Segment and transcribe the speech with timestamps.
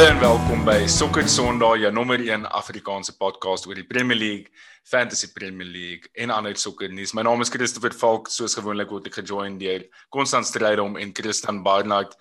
[0.00, 4.48] Hallo en welkom by Sokker Sondag, jou nommer 1 Afrikaanse podcast oor die Premier League,
[4.88, 7.10] Fantasy Premier League en ander sokker nuus.
[7.12, 11.58] My naam is Christopher Falk, soos gewoonlik word ek gejoin deur Konstant Strydom en Christian
[11.66, 12.14] Barnard.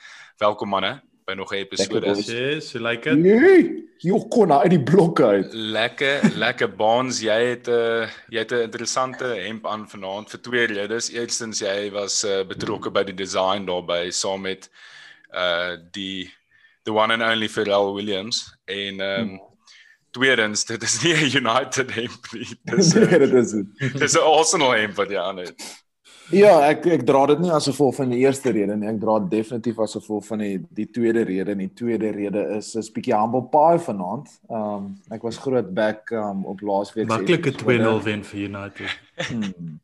[0.44, 2.04] Welkom manne by nog 'n episode.
[2.28, 3.16] Yes, you like it?
[3.16, 5.54] Nee, jy kon uit die blokke uit.
[5.54, 7.22] Lekker, lekker baans.
[7.24, 11.14] Jy het 'n uh, jy het 'n interessante hemp aan vanaand vir twee redes.
[11.16, 14.68] Eerstens jy was uh, betrokke by die design daarbey saam met
[15.32, 16.28] uh die
[16.84, 19.40] the one and only Pharrell Williams en ehm um,
[20.12, 22.48] tweedens dit is nie 'n United hemp nie.
[22.64, 23.52] Dis nee, dit is
[23.94, 25.86] dis 'n Arsenal hemp wat jy aan het.
[26.30, 28.90] Ja, ek ek dra dit nie as gevolg van die eerste rede nie.
[28.90, 31.56] Ek dra dit definitief as gevolg van die die tweede rede.
[31.56, 34.30] En die tweede rede is is bietjie humble pie vanaand.
[34.50, 39.00] Ehm um, ek was groot back um, op laasweek se maklike 2-0 wen vir United.
[39.30, 39.80] Hmm.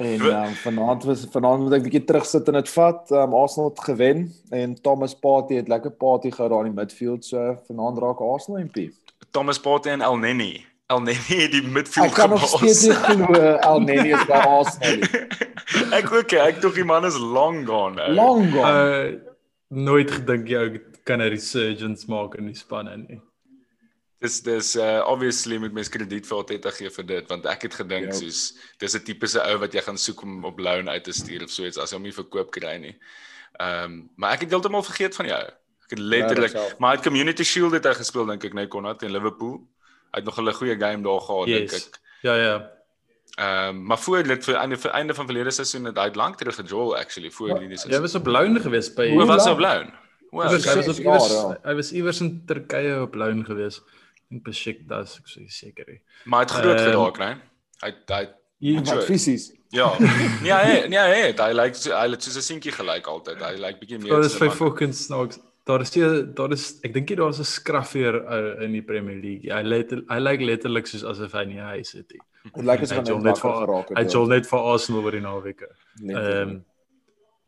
[0.00, 3.10] En um, vanaand was vanaand moet ek bietjie terugsit en dit vat.
[3.12, 7.24] Um, Arsenal het gewen en Thomas Partey het lekker party gehou daar in die midfield.
[7.24, 8.88] So vanaand raak Arsenal MP.
[9.30, 10.64] Thomas Partey en El Neni.
[10.86, 14.40] El Neni het die midfield Ek kan nog steeds nie glo El Neni is by
[14.40, 15.04] Arsenal
[15.98, 18.00] ek ook, ek dink die man is long gone.
[18.00, 18.14] Ou.
[18.16, 18.72] Long gone.
[18.72, 19.36] Uh,
[19.72, 20.64] nooit gedink jy
[21.08, 23.20] kan 'n resurgence maak in die spanne nie.
[24.22, 27.74] Dis dis uh obviously met mens krediet vir Arteta gee vir dit want ek het
[27.80, 28.18] gedink ja.
[28.20, 28.42] soos
[28.78, 31.42] dis 'n tipe se ou wat jy gaan soek om op loan uit te stuur
[31.42, 32.94] of so iets as jy hom nie verkoop kry nie.
[33.58, 35.42] Ehm um, maar ek het heeltemal vergeet van jou.
[35.88, 39.02] Ek het letterlik ja, maar hy Community Shield het hy gespeel dink ek net Konrad
[39.02, 39.58] in Liverpool.
[40.12, 41.58] Hy het nog 'n goeie game daar gehad yes.
[41.58, 41.98] dink ek.
[42.22, 42.54] Ja ja.
[43.38, 46.36] Ehm um, maar voor dit vir einde vir einde van verlede seisoen het hy lank
[46.36, 47.98] terug gejoel actually voor ja, hierdie seisoen.
[47.98, 49.90] Jy was op loan geweest by Hoe was hy op loan?
[50.30, 51.34] Well, hy was iewers
[51.64, 53.82] hy was iewers in Turkye op loan geweest
[54.32, 56.00] in Besiktas, ek sou seker nie.
[56.24, 57.32] Maar hy het groot um, geraak, né?
[57.82, 58.22] Hy hy
[58.86, 59.50] wat fisies.
[59.74, 59.92] Ja.
[60.42, 63.40] Nee, hy nee, hy hy lyk hy lyk soos 'n seentjie gelyk altyd.
[63.42, 64.16] Hy lyk bietjie meer.
[64.16, 65.40] Daar is vyf fucking snaaks.
[65.68, 69.18] Daar is hier daar is ek dink jy daar's 'n skraffier uh, in die Premier
[69.20, 69.52] League.
[69.52, 72.10] Hy lyk hy lyk letterlik soos asof hy nie huis het.
[72.10, 73.96] Dit lyk asof hy net geraak het.
[73.98, 75.72] Hy het net vir Arsenal oor die naweke.
[76.02, 76.60] Ehm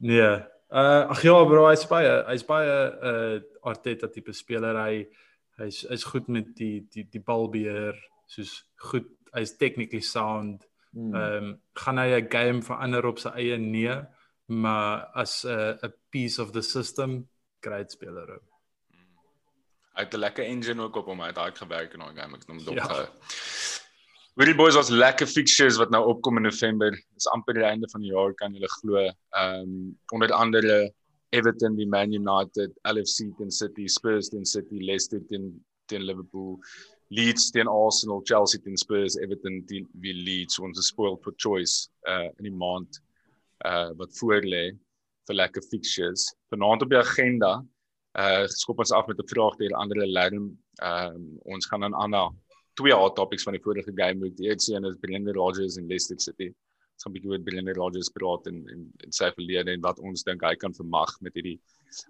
[0.05, 0.43] Nee.
[0.75, 2.73] Uh ag ja, bro, hy's baie hy's baie
[3.11, 4.77] uh Arteta tipe speler.
[4.77, 5.05] Hy
[5.59, 10.67] hy's hy's goed met die die die balbeheer, soos goed, hy's technically sound.
[10.95, 11.15] Hmm.
[11.15, 13.97] Ehm um, gaan hy 'n game verander op sy eie nee,
[14.47, 17.29] maar as 'n uh, 'n piece of the system
[17.61, 18.41] great speler.
[19.95, 22.37] Hy het 'n lekker engine ook op hom uit uitgewerk in daai game.
[22.37, 22.85] Ek noem dit ja.
[22.85, 23.13] ook.
[24.35, 26.91] Willie Boys was lekker fixtures wat nou opkom in November.
[27.15, 28.97] Dis amper die einde van die jaar kan jy glo.
[28.99, 30.93] Ehm um, onder andere
[31.34, 35.49] Everton die Man United, LFC teen City, Spurs teen City, Leicester teen
[35.89, 36.59] teen Liverpool,
[37.11, 41.89] Leeds teen Arsenal, Chelsea teen Spurs, Everton teen wie Leeds ons is spoiled for choice
[42.09, 43.00] uh in die maand
[43.67, 44.65] uh wat voor lê
[45.28, 46.31] vir lekker fixtures.
[46.53, 47.53] Vanaand op die agenda
[48.21, 50.53] uh skop ons af met 'n vraag deur Andre Lerm.
[50.83, 52.25] Ehm um, ons gaan dan aan na
[52.75, 54.41] twee hot topics van die vorige game moet.
[54.41, 56.55] Eerste een is Brendan Rodgers en Leicester City
[56.97, 60.25] so 'n bietjie oor Brendan Rodgers praat en en en sy verlede en wat ons
[60.25, 61.59] dink hy kan vermag met hierdie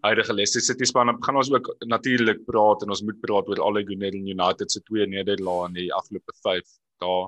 [0.04, 1.06] huidige Leicester City span.
[1.06, 4.80] Dan gaan ons ook natuurlik praat en ons moet praat oor Ole Gunnar United se
[4.88, 7.24] twee nederlae in die afgelope 5 dae.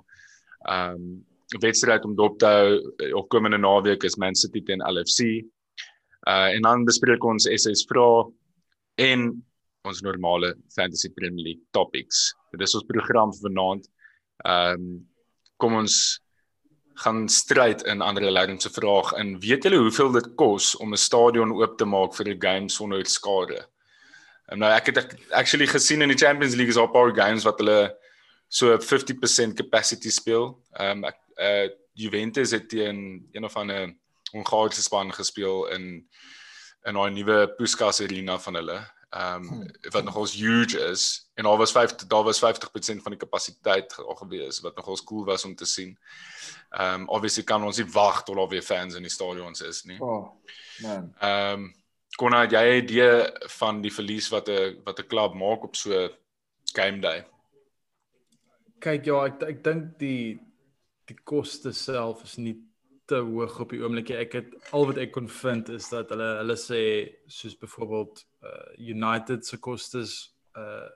[0.68, 1.24] Ehm um,
[1.62, 5.44] wedstryd om dop te hou eh, op komende naweek is Man City teen LFC.
[6.26, 8.26] Uh en dan bespreek ons SS vra
[8.98, 9.28] en
[9.86, 12.32] ons normale Fantasy Premier League topics.
[12.50, 13.86] Dit is ons program vanaand.
[14.44, 15.04] Ehm um,
[15.56, 16.20] kom ons
[16.96, 20.96] gaan stryd in ander leiding se vraag in weet julle hoeveel dit kos om 'n
[20.96, 23.66] stadion oop te maak vir 'n game sonder skade.
[24.48, 27.44] En nou ek het actually gesien in die Champions League is al 'n paar games
[27.44, 27.96] wat hulle
[28.48, 30.62] so 50% capacity speel.
[30.78, 33.94] Ehm um, ek uh Juventus het teen een of ander
[34.32, 36.08] Hongaarse span gespeel in
[36.84, 38.78] in daai nuwe Puskas Arena van hulle.
[39.10, 42.42] Ehm um, wat nogals huge is en daar was 5 daar was 50%
[43.02, 45.98] van die kapasiteit al gewees wat nogals cool was om te sien.
[46.70, 49.84] Ehm um, obviously kan ons nie wag tot al weer fans in die stadions is
[49.84, 50.00] nie.
[50.00, 50.32] Oh
[50.82, 51.14] man.
[51.18, 51.74] Ehm um,
[52.16, 56.08] kon jy 'n idee van die verlies wat 'n wat 'n klub maak op so
[56.72, 57.24] game day?
[58.78, 60.40] Kyk ja, ek ek dink die
[61.06, 62.56] die koste self is nie
[63.06, 64.10] te hoog op die oomblik.
[64.10, 66.80] Ek het al wat ek kon vind is dat hulle hulle sê
[67.30, 70.16] soos byvoorbeeld uh, United se kostes
[70.56, 70.88] uh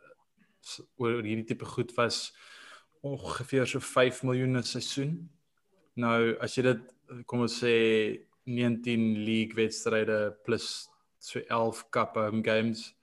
[1.00, 2.30] oor hierdie tipe goed was
[3.00, 5.14] ongeveer so 5 miljoen 'n seisoen.
[5.96, 6.82] Nou as jy dit
[7.26, 7.74] kom ons sê
[8.44, 10.88] 19 league wedstryde plus
[11.18, 12.94] so 11 cup home games.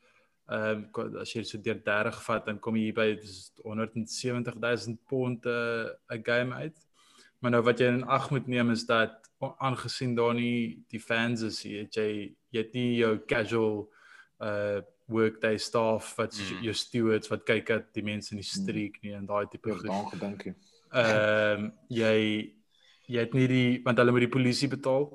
[0.50, 3.10] Ehm um, as jy so deur 30 vat dan kom jy by
[3.64, 6.78] 170 000 pond 'n game uit.
[7.40, 11.42] Maar nou wat jy in ag moet neem is dat aangesien daar nie die fans
[11.42, 13.90] is jy jy het nie jou casual
[14.42, 16.63] uh workday staff wat Mm.
[16.63, 18.63] jou stewards wat kyk at die mense in die Mm.
[18.63, 19.86] streek nie en daai tipe Ek goed.
[19.86, 20.44] daaraan gedink.
[20.44, 20.54] jy.
[20.94, 22.54] Ehm jy
[23.07, 25.07] jy het nie die want hulle moet die polisie betaal.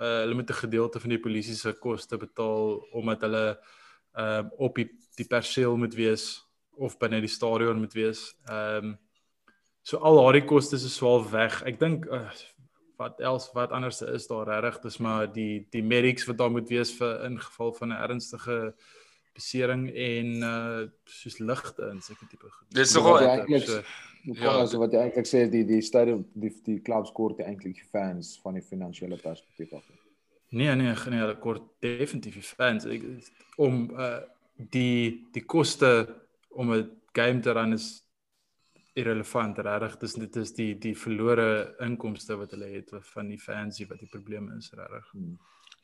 [0.00, 3.58] Uh hulle moet 'n gedeelte van die polisie se koste betaal omdat hulle
[4.16, 6.42] ehm op die die perseel moet wees
[6.76, 8.34] of binne die stadion moet wees.
[8.50, 8.96] Ehm
[9.82, 11.62] so al daardie kostes is swaar weg.
[11.64, 12.30] Ek dink uh,
[12.96, 16.68] wat else wat anders is daar regtig dis maar die die medics wat daar moet
[16.68, 18.74] wees vir in geval van 'n ernstige
[19.34, 22.66] besering en uh soos ligte en sulke tipe goed.
[22.70, 23.82] Dis So nogal- eintlik so,
[24.26, 27.84] Ja, Ja, also wat jy eintlik sê die die stadium die die clubs kort eintlik
[27.92, 29.84] fans van die finansiële perspektief af.
[30.50, 33.02] Nee nee, nee, hulle kort definitief die fans ek,
[33.56, 34.18] om uh
[34.56, 36.14] die die koste
[36.50, 38.02] om 'n game te run is
[38.96, 39.98] irrelevant regtig.
[40.00, 44.10] Dis dit is die die verlore inkomste wat hulle het van die fans wat die
[44.12, 45.12] probleem is regtig.
[45.12, 45.36] Hmm.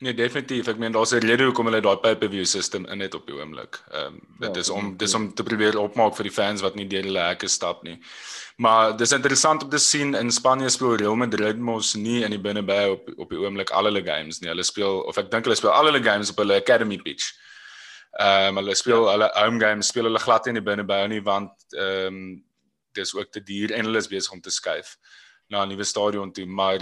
[0.03, 0.67] Nee, definitief.
[0.67, 3.77] Ek meen daar's 'n rede hoekom hulle daai pay-per-view system in het op die oomblik.
[3.91, 4.93] Ehm um, dit Ja, is om ja.
[4.97, 7.99] dis om te probeer opmaak vir die fans wat nie deur hulle hekke stap nie.
[8.57, 12.39] Maar dis interessant om te sien in Spanje speel Real Madrid mos nie in die
[12.41, 14.49] binneby op op die oomblik al hulle games nie.
[14.49, 17.31] Hulle speel of ek dink hulle speel al hulle games op hulle academy pitch.
[18.19, 21.21] Ehm um, hulle speel hulle home games speel hulle glad nie in die binneby nie
[21.21, 22.43] want ehm um,
[22.93, 24.97] dis ook te duur en hulle is besig om te skuif
[25.49, 26.79] na 'n nuwe stadion toe, maar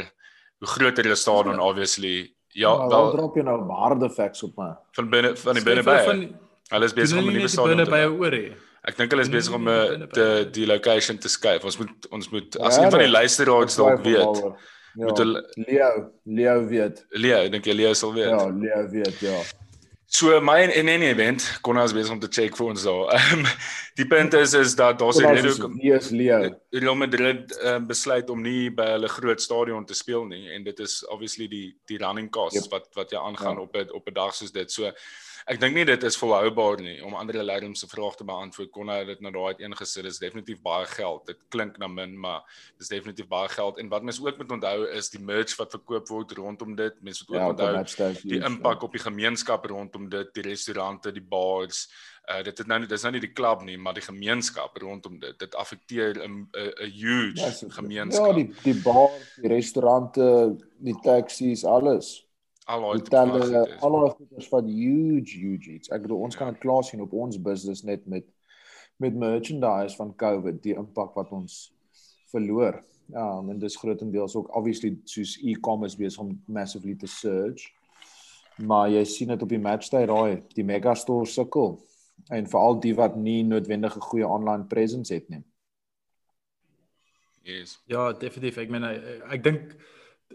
[0.60, 4.58] hoe groter die stadion obviously ja, maar wel wel drop jy nou harde facts op
[4.58, 4.74] my.
[4.92, 6.34] van binne van die binne hulle by.
[6.72, 8.52] Hulle is besig om 'n nuwe die stadion binne te by oor hê.
[8.84, 10.08] Ek dink hulle is besig om by.
[10.12, 11.64] te die location te skuif.
[11.64, 14.44] Ons moet ons moet as Ja, een van die luisteraars dalk weet.
[14.96, 17.06] Ja, Moet hulle Leo, Leo weet.
[17.10, 18.28] Leo, ek dink jy Leo sal weet.
[18.28, 19.38] Ja, Leo weet, ja.
[20.14, 23.14] So my in any event kon ons besig om te check vir ons daar.
[23.16, 23.46] Ehm
[23.96, 26.50] die punt is is dat daar's 'n rede hoekom Wie is Leo?
[26.72, 30.80] Real Madrid uh, besluit om nie by hulle groot stadion te speel nie en dit
[30.80, 32.72] is obviously die die running costs Yep.
[32.72, 33.62] wat wat jy aangaan Ja.
[33.62, 34.72] op 'n op 'n dag soos dit.
[34.72, 34.92] So
[35.50, 38.72] ek dink nie dit is volhoubaar nie om ander leiders se vrae te beantwoord.
[38.72, 41.26] Kon hy dit nou daai uiteengesit is definitief baie geld.
[41.32, 42.46] Dit klink na min, maar
[42.80, 46.08] dis definitief baie geld en wat mens ook moet onthou is die merch wat verkoop
[46.10, 47.02] word rondom dit.
[47.02, 51.24] Mens moet ook Ja, onthou die impak op die gemeenskap rondom dit, die restaurante, die
[51.24, 51.88] bars.
[52.30, 55.20] Uh dit het nou nie dis nou nie die klub nie, maar die gemeenskap rondom
[55.20, 55.40] dit.
[55.40, 58.28] Dit affekteer 'n 'n huge gemeenskap.
[58.28, 62.31] Ja, die die bars, die restaurante, die taksies, alles.
[62.66, 63.82] Al daai Die tipe van telle, goedes.
[63.82, 65.90] al daai goeders van huge huge iets.
[65.90, 68.26] Ek bedoel ons kan dit klaar sien op ons business net met
[69.02, 71.74] met merchandise van COVID, die impak wat ons
[72.30, 72.84] verloor.
[73.10, 77.72] Ja, en dis grootendeels ook obviously soos e-commerce besig om massively te surge.
[78.58, 81.80] Maar jy sien dit op die matchday raai, die megastore sukkel
[82.30, 85.44] en veral die wat nie noodwendig 'n goeie online presence het nie.
[87.44, 87.80] Yes.
[87.86, 88.58] Ja, definitief.
[88.58, 89.04] Ek meen ek,
[89.34, 89.76] ek dink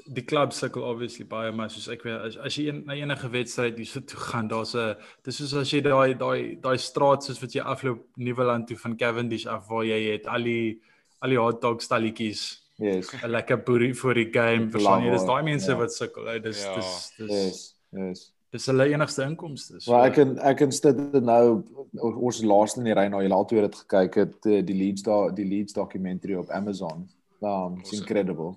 [0.07, 3.29] die klub sukkel obviously baie maar soos ek weet as, as jy een, na enige
[3.31, 7.41] wedstryd hierso toe gaan, daar's 'n dis soos as jy daai daai daai straat soos
[7.43, 10.81] wat jy afloop Nieuweland toe van Cavendish af waar jy het al die
[11.23, 13.09] al die hotdog stalletjies, Yes.
[13.25, 15.11] 'n lekker boerie vir die game, verstaan jy?
[15.11, 15.77] Dis daai mense Ja.
[15.79, 16.25] wat sukkel.
[16.27, 16.75] Hey, dis Ja.
[16.75, 17.75] dis dis Yes.
[17.93, 18.33] Yes.
[18.53, 19.81] dis hulle enigste inkomste.
[19.81, 21.65] So, Maar ek en ek en sit dit nou
[21.95, 25.35] ons laaste in die ry nou jy altyd dit gekyk het eh, die Leeds daar
[25.35, 27.09] die Leeds dokumentary op Amazon.
[27.43, 28.01] Um it's Awesome.
[28.01, 28.57] incredible.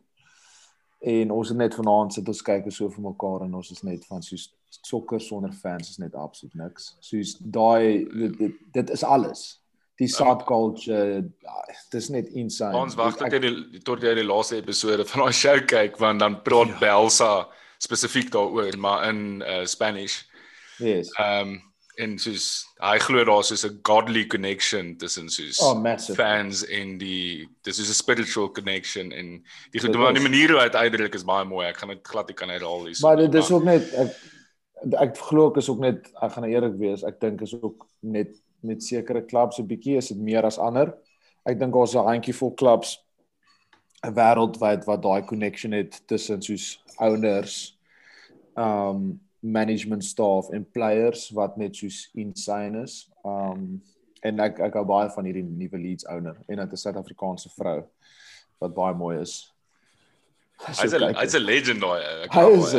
[1.00, 4.04] En ons het net vanaand sit ons kyk so vir mekaar en ons is net
[4.10, 4.50] van soos
[4.84, 6.94] sokker sonder fans is net absoluut niks.
[7.00, 9.46] Soos daai dit, dit, dit is alles.
[10.00, 12.76] Die subculture, ja, dis net insane.
[12.76, 16.24] Ons wag tot jy die tot jy die laaste episode van daai show kyk want
[16.24, 16.80] dan praat Ja.
[16.84, 17.32] Belsa
[17.80, 20.24] spesifiek daaroor, maar in uh, Spanish.
[20.80, 21.12] Yes.
[21.16, 21.58] Ehm um,
[22.00, 22.46] en soos
[22.80, 26.16] hy glo daar soos 'n godly connection tussen soos Oh, massive.
[26.16, 30.60] fans en die dis is 'n spiritual connection en die Dit maar die manier hoe
[30.60, 31.68] hy dit uitdruk is baie mooi.
[31.68, 32.98] Ek gaan dit glad nie kan herhaal hier.
[33.02, 34.16] Maar dit is ook net ek
[35.00, 38.36] ek glo ook is ook net ek gaan eerlik wees, ek dink is ook net
[38.64, 40.94] met sekere klubs 'n bietjie is dit meer as ander.
[41.46, 42.98] Ek dink daar's 'n handjievol klubs
[44.08, 47.78] wêreldwyd wat daai connection het tussen soos owners,
[48.56, 53.10] um management staff en players wat net soos insane is.
[53.24, 53.82] Um
[54.22, 57.50] en ek ek hou baie van hierdie nuwe Leeds owner en dit is 'n Suid-Afrikaanse
[57.56, 57.84] vrou
[58.60, 59.52] wat baie mooi is.
[60.60, 62.02] Hy's 'n hy's 'n legend daai.
[62.04, 62.24] ou.
[62.26, 62.74] Ek Hy is.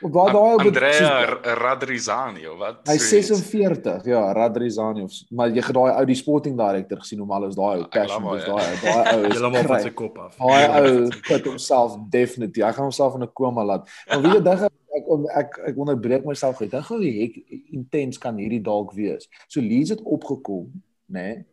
[0.00, 2.80] 'n baie daai Andrea Radrizani of wat?
[2.84, 3.08] Zoiets.
[3.10, 7.44] 46, ja, Radrizani of maar jy het daai ou die sporting director gesien hoe mal
[7.44, 10.18] is daai ou, passion is hom, daai ou, daai ou is heeltemal van sy kop
[10.18, 10.36] af.
[10.38, 12.64] Daai ou put homself definitely.
[12.64, 13.88] Hy gaan homself in 'n koma laat.
[14.08, 16.68] Maar weet jy dink ek ek ek, ek onderbreek myself gou.
[16.68, 19.28] Dink gou hoe intens kan hierdie dalk wees.
[19.48, 20.70] So Leeds het opgekom,
[21.10, 21.28] nê?
[21.30, 21.44] Nee,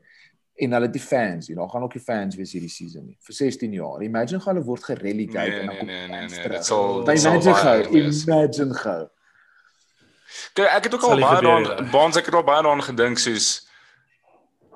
[0.58, 3.18] en hulle het die fans, jy know, gaan ook die fans wees hierdie season nie
[3.28, 4.02] vir 16 jaar.
[4.06, 6.50] Imagine gaan hulle word gerelegate Nee, en dan nee, kom nee, nee, nee.
[6.56, 8.98] Dit sal dit sal Imagine baie gou, imagine gou.
[10.58, 13.52] Kyk, ek het ook al baie daaraan baans ek het al baie daaraan gedink soos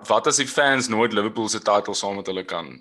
[0.10, 2.72] wat as die fans nooit Liverpool se title saam met hulle kan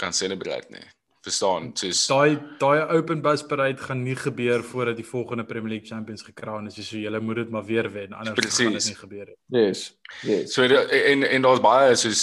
[0.00, 0.86] kan celebrate nie.
[1.20, 1.70] Verstaan?
[1.76, 6.22] Soos daai daai open bus parade gaan nie gebeur voordat die volgende Premier League champions
[6.24, 6.78] gekroon is.
[6.80, 8.64] So jy moet dit maar weer wen anders Precies.
[8.64, 9.64] gaan dit nie gebeur nie.
[9.64, 9.82] Yes.
[10.22, 10.54] Yes.
[10.54, 12.22] So en en daar's baie soos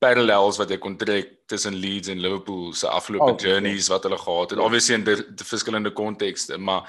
[0.00, 4.18] parallels wat jy kon trek tussen Leeds en Liverpool se afgelope oh, journeys wat hulle
[4.18, 4.58] gehad het.
[4.58, 6.88] Obviously in die, die verskillende kontekste, maar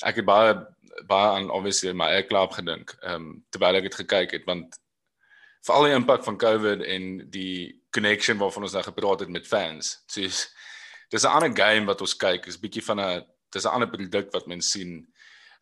[0.00, 0.56] ek het baie
[1.04, 2.96] baie aan obviously my eie klub gedink.
[3.02, 4.80] Ehm um, terwyl ek dit gekyk het want
[5.66, 9.48] vir al die impak van COVID en die connection waarvan ons nou gepraat het met
[9.48, 9.98] fans.
[10.06, 10.46] Soos
[11.10, 14.32] dis 'n ander game wat ons kyk, is bietjie van 'n dis 'n ander produk
[14.32, 15.06] wat mense sien.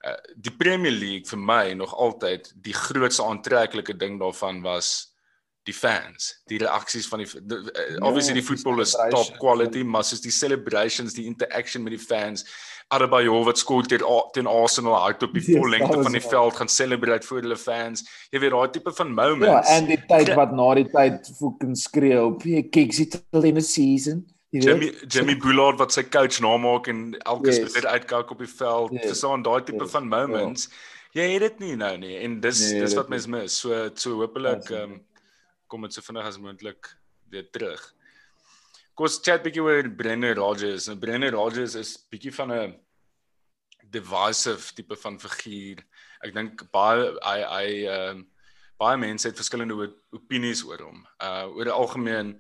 [0.05, 5.15] Uh, die Premier League vir my nog altyd die grootste aantreklike ding daarvan was
[5.65, 10.05] die fans, die reaksies van die, die uh, obviously die voetbal is top quality, maar
[10.05, 12.45] soos die celebrations, die interaction met die fans,
[12.93, 14.03] Adebayor wat skoor teen
[14.37, 16.31] teen Arsenal uit op die yes, volle lengte van die wel.
[16.31, 18.05] veld gaan celebrate vir hulle fans.
[18.31, 19.71] Jy weet daai tipe van moments.
[19.71, 23.49] Ja, en die tyd wat na die tyd fucking skree op, jy kyk sit till
[23.49, 24.27] in a season.
[24.63, 27.59] Jimmy Jimmy Bullard wat sy coach namaak en elke yes.
[27.59, 28.93] speler uitkyk op die veld.
[29.01, 29.25] Dis yes.
[29.27, 29.95] aan daai tipe yes.
[29.97, 30.69] van moments.
[30.69, 30.83] Ja.
[31.15, 33.59] Jy het dit nie nou nie en dis nee, dis wat mens mis.
[33.63, 35.03] So so hopelik ehm um,
[35.71, 36.91] kom dit so vinnig as moontlik
[37.33, 37.83] weer terug.
[38.95, 40.87] Kom ons chat bietjie oor Brenner Rodgers.
[40.91, 42.75] En Brenner Rodgers is bietjie van 'n
[43.91, 45.83] divisive tipe van figuur.
[46.23, 48.31] Ek dink baie hy hy ehm uh,
[48.79, 51.03] baie mense het verskillende opinies oor hom.
[51.23, 52.35] Uh oor die algemeen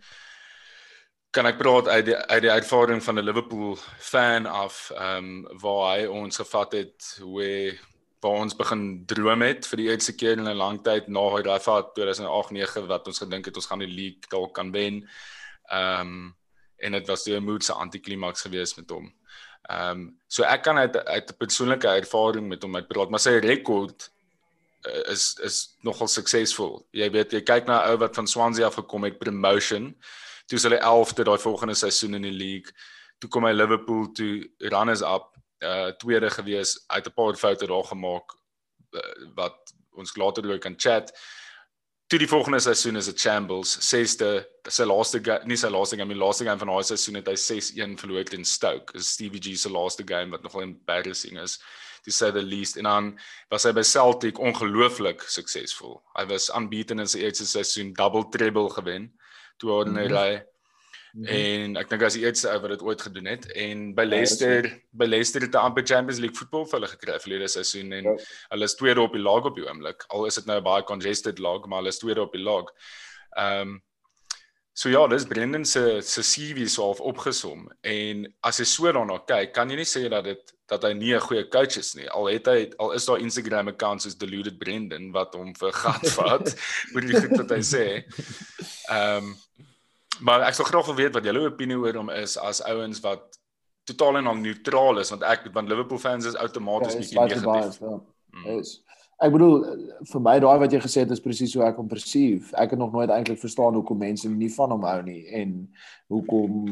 [1.34, 5.58] kan ek praat uit die uit die ervaring van 'n Liverpool fan af ehm um,
[5.62, 7.78] waar hy ons gevat het hoe
[8.22, 11.58] waar ons begin droom het vir die eerste keer in 'n lang tyd na hy
[11.66, 15.08] vat 2008-9 wat ons gedink het ons gaan die league dalk kan wen.
[15.70, 16.34] Ehm um,
[16.78, 19.12] en dit was die moedse antiklimaks geweest met hom.
[19.70, 23.38] Ehm um, so ek kan uit uit 'n persoonlike ervaring met hom uitpraat, maar sy
[23.38, 24.10] rekord
[24.86, 26.86] uh, is is nogal suksesvol.
[26.90, 29.96] Jy weet, jy kyk na 'n ou wat van Swansea af gekom het, promotion.
[30.46, 32.72] Toe is hulle 11de daai volgende seisoen in die league.
[33.18, 35.32] Toe kom hy Liverpool toe runners up,
[35.64, 38.36] uh tweede gewees, uit 'n paar foute daar gemaak
[38.92, 41.12] uh, wat ons later oor kan chat
[42.14, 44.28] toe die volgende seisoen is dit Shambles, sesde,
[44.70, 47.96] sy laaste nie sy laaste game, die laaste game van haar seisoen het hy 6-1
[47.98, 48.94] verloor teen Stoke.
[48.94, 51.56] Is Stevie G se laaste game wat nogal embarrassing is.
[52.04, 52.76] To say the least.
[52.76, 53.08] En dan
[53.50, 55.96] was hy by Celtic ongelooflik suksesvol.
[56.18, 59.08] Hy was unbeaten in sy eerste seisoen, double treble gewen
[59.56, 60.16] toe hy mm -hmm.
[60.16, 60.32] ry.
[61.14, 61.28] -hmm.
[61.30, 64.12] En ek dink as die eerste ou wat dit ooit gedoen het en by ja,
[64.16, 67.92] Leicester ja, by Leicester het hulle amper Champions League voetbal vir hulle gekry verlede seisoen
[67.92, 68.14] en ja.
[68.54, 70.06] hulle is tweede op die lag op die oomblik.
[70.08, 72.70] Al is dit nou 'n baie congested lag, maar hulle is tweede op die lag.
[73.38, 73.82] Ehm um,
[74.74, 79.20] So ja, dis Brendan se se CV so half opgesom en as jy so daarna
[79.22, 82.08] kyk, kan jy nie sê dat dit dat hy nie 'n goeie coach is nie.
[82.10, 86.08] Al het hy al is daar Instagram accounts soos deluded Brendan wat hom vir gat
[86.18, 86.54] vat
[86.94, 87.86] oor die goed wat hy sê.
[88.90, 89.36] Ehm um,
[90.20, 93.38] maar ek sou graag wil weet wat julle opinie oor hom is as ouens wat
[93.84, 97.78] totaal en al neutraal is want ek want Liverpool fans is outomaties ja, bietjie negatief.
[97.80, 98.00] Ja.
[98.34, 98.58] Mm.
[98.58, 98.80] Is.
[99.24, 99.62] Ek bedoel
[100.10, 102.50] vir my daai wat jy gesê het is presies hoe ek hom perceive.
[102.60, 105.54] Ek het nog nooit eintlik verstaan hoekom mense nie van hom hou nie en
[106.12, 106.66] hoekom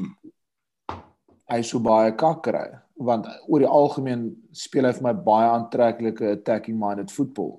[1.52, 2.68] hy so baie kak kry
[3.02, 7.56] want oor die algemeen speel hy vir my baie aantreklike attacking minded voetbal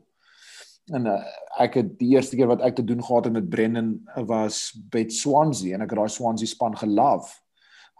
[0.91, 1.19] en uh,
[1.63, 3.95] ek het die eerste keer wat ek te doen gehad het met Brennan
[4.29, 7.29] was by Swansea en ek het daai Swansea span gelove.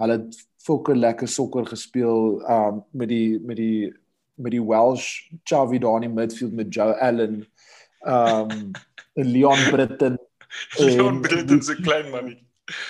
[0.01, 3.93] Hulle het fokker lekker sokker gespeel um met die met die
[4.35, 7.45] met die Welsh Xavi daar in die midfield met Joe Allen
[8.05, 8.71] um
[9.33, 10.17] Leon Britton
[10.77, 12.41] Leon Britton se klein manie.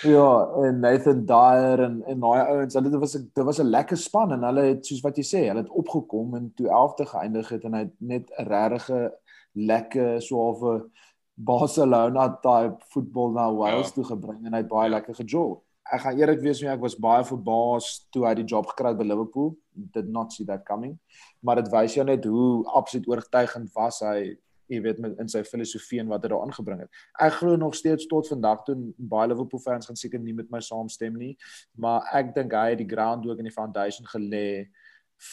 [0.02, 3.74] Ja, en Nathan Dyer en en daai ouens, hulle dit was 'n dit was 'n
[3.76, 7.06] lekker span en hulle het soos wat jy sê, hulle het opgekom en toe 11de
[7.06, 9.14] geëindig het en hy het net 'n regte
[9.54, 10.92] lekker so half 'n
[11.34, 13.94] Barcelona type voetbal na Wales ja.
[13.94, 14.96] toe gebring en hy het baie ja.
[14.96, 15.64] lekker gejol.
[15.92, 18.94] Ek gaan eerlik wees met jou, ek was baie verbaas toe hy die job gekry
[18.94, 19.52] het by Liverpool.
[19.96, 20.96] Did not see that coming.
[21.44, 24.38] Maar dit wys jou net hoe absoluut oortuigend was hy,
[24.72, 27.02] jy weet met in sy filosofie en wat hy daar aangebring het.
[27.22, 30.64] Ek glo nog steeds tot vandag toe baie Liverpool fans gaan seker nie met my
[30.64, 31.34] saamstem nie,
[31.76, 34.48] maar ek dink hy het die groundwork en die foundation gelê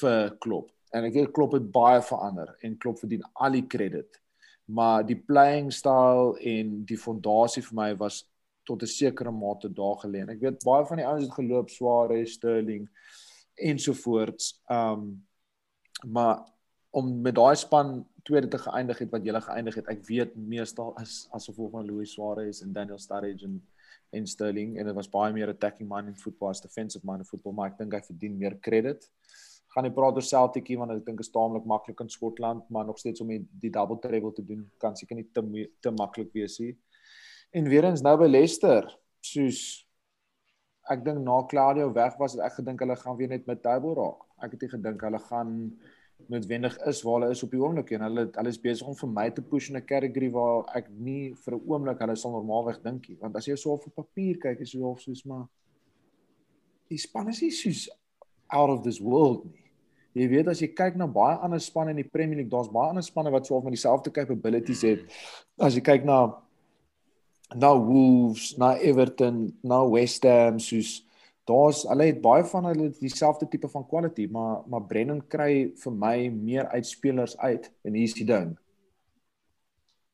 [0.00, 4.18] vir Klopp en ek weet Klopp het baie verander en Klopp verdien al die krediet.
[4.70, 8.22] Maar die playing style en die fondasie vir my was
[8.70, 10.22] tot 'n sekere mate daar gelê.
[10.28, 12.88] Ek weet baie van die ouens het geloop Suarez, Sterling
[13.54, 14.60] ensovoorts.
[14.68, 15.26] Um
[16.06, 16.38] maar
[16.90, 19.88] om met daai span tweede te geëindig het wat julle geëindig het.
[19.88, 23.60] Ek weet meestal is as gevolg van Luis Suarez en Daniel Sturridge en
[24.10, 27.70] en Sterling en dit was baie meer attacking minded football as defensive minded football, maar
[27.70, 29.06] ek dink hy verdien meer krediet
[29.74, 32.98] gaan nie praat oor Celtic want ek dink is taamlik maklik in Skotland, maar nog
[32.98, 35.42] steeds om die, die double treble te doen kan seker nie te
[35.80, 36.74] te maklik wees nie.
[37.50, 38.86] En weer eens nou by Leicester,
[39.26, 39.60] soos
[40.90, 44.22] ek dink na Claudio weg was, ek gedink hulle gaan weer net met table raak.
[44.42, 45.56] Ek het nie gedink hulle gaan
[46.30, 49.10] noodwendig is waar hulle is op die oomblik en hulle hulle is besig om vir
[49.16, 52.82] my te push in 'n category waar ek nie vir 'n oomblik hulle sal normaalweg
[52.82, 55.48] dink nie, want as jy so op papier kyk, is jy half soos maar
[56.88, 57.88] die span is nie soos
[58.48, 59.64] out of this world nie.
[60.14, 62.90] Jy weet as jy kyk na baie ander spanne in die Premier League, daar's baie
[62.90, 65.00] ander spanne wat swaar met dieselfde capabilities het.
[65.58, 66.42] As jy kyk na
[67.54, 71.00] na Wolves, na Everton, na West Ham, soos
[71.48, 75.92] daar's hulle het baie van hulle dieselfde tipe van quality, maar maar Brennan kry vir
[75.92, 78.54] my meer uit spelers uit en hier's die ding.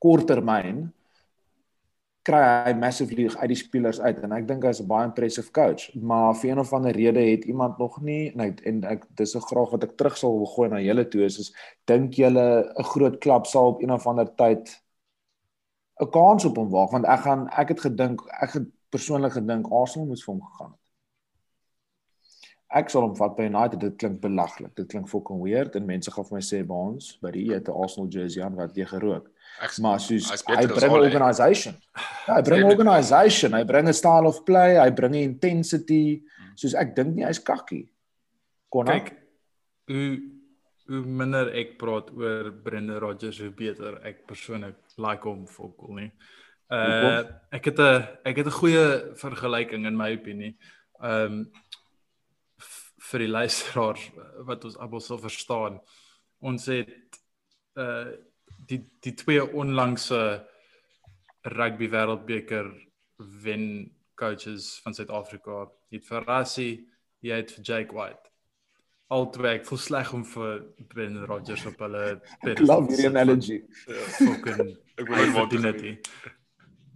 [0.00, 0.86] Korttermyn
[2.26, 5.92] kry hy massively uit die spelers uit en ek dink hy's 'n baie impressive coach,
[5.94, 9.36] maar vir een of ander rede het iemand nog nie en ek, en ek dis
[9.36, 11.52] 'n graag wat ek terug sal wil gooi na julle toe is, is
[11.86, 14.74] dink julle 'n groot klub sal op een of ander tyd
[16.00, 19.70] 'n kans op hom waag want ek gaan ek het gedink ek het persoonlik gedink
[19.72, 20.82] Arsenal moes vir hom gegaan het.
[22.76, 24.72] Ek sal hom vat by United, dit klink belaglik.
[24.74, 27.72] Dit klink fucking weird en mense gaan vir my sê baans, by die het 'n
[27.82, 29.30] Arsenal jersey aan wat jy gerook.
[29.62, 31.74] Ek maar soos hy bring 'n organisation.
[32.26, 36.22] Ja, hy bring 'n organisation, hy bring 'n style of play, hy bring 'n intensity.
[36.56, 37.88] Soos ek dink nie hy's kakkie.
[38.68, 39.14] Kon ek
[40.88, 46.00] hoe minder ek praat oor Brendan Rodgers hoe beter ek persoonlik like hom vir cool
[46.00, 46.10] nie.
[46.70, 47.22] Uh
[47.54, 50.56] ek het 'n ek het 'n goeie vergelyking in my opinie.
[51.00, 51.50] Um
[53.10, 54.10] vir die luisteraars
[54.46, 55.80] wat ons almal sal verstaan.
[56.40, 57.20] Ons het
[57.76, 58.12] uh
[58.66, 60.46] die die twee onlangse
[61.42, 62.72] rugby wêreldbeker
[63.16, 65.70] wen coaches van Suid-Afrika.
[65.90, 66.88] Jy het vir Rassie,
[67.20, 68.25] jy het vir Jake White.
[69.08, 70.64] Ek voel sleg om vir
[70.94, 73.62] Ben Rogers op hulle I love your analogy.
[74.18, 76.10] Fucking ek wil net dit.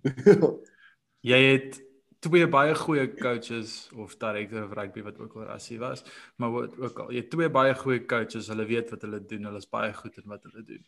[1.31, 1.81] Jy het
[2.21, 6.05] twee baie goeie coaches of direkteur van rugby wat ook al Rassie was,
[6.37, 9.47] maar wat ook al, jy het twee baie goeie coaches, hulle weet wat hulle doen,
[9.49, 10.83] hulle is baie goed in wat hulle doen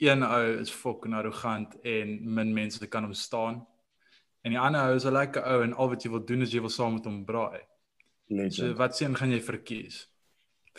[0.00, 3.66] een ou is fucking arrogant en min mense kan hom staan.
[4.40, 6.52] En die ander ou is 'n lekker ou en al wat jy wil doen is
[6.52, 7.60] jy wil saam met hom braai.
[8.26, 8.54] Legend.
[8.54, 10.08] So wat sien gaan jy verkies?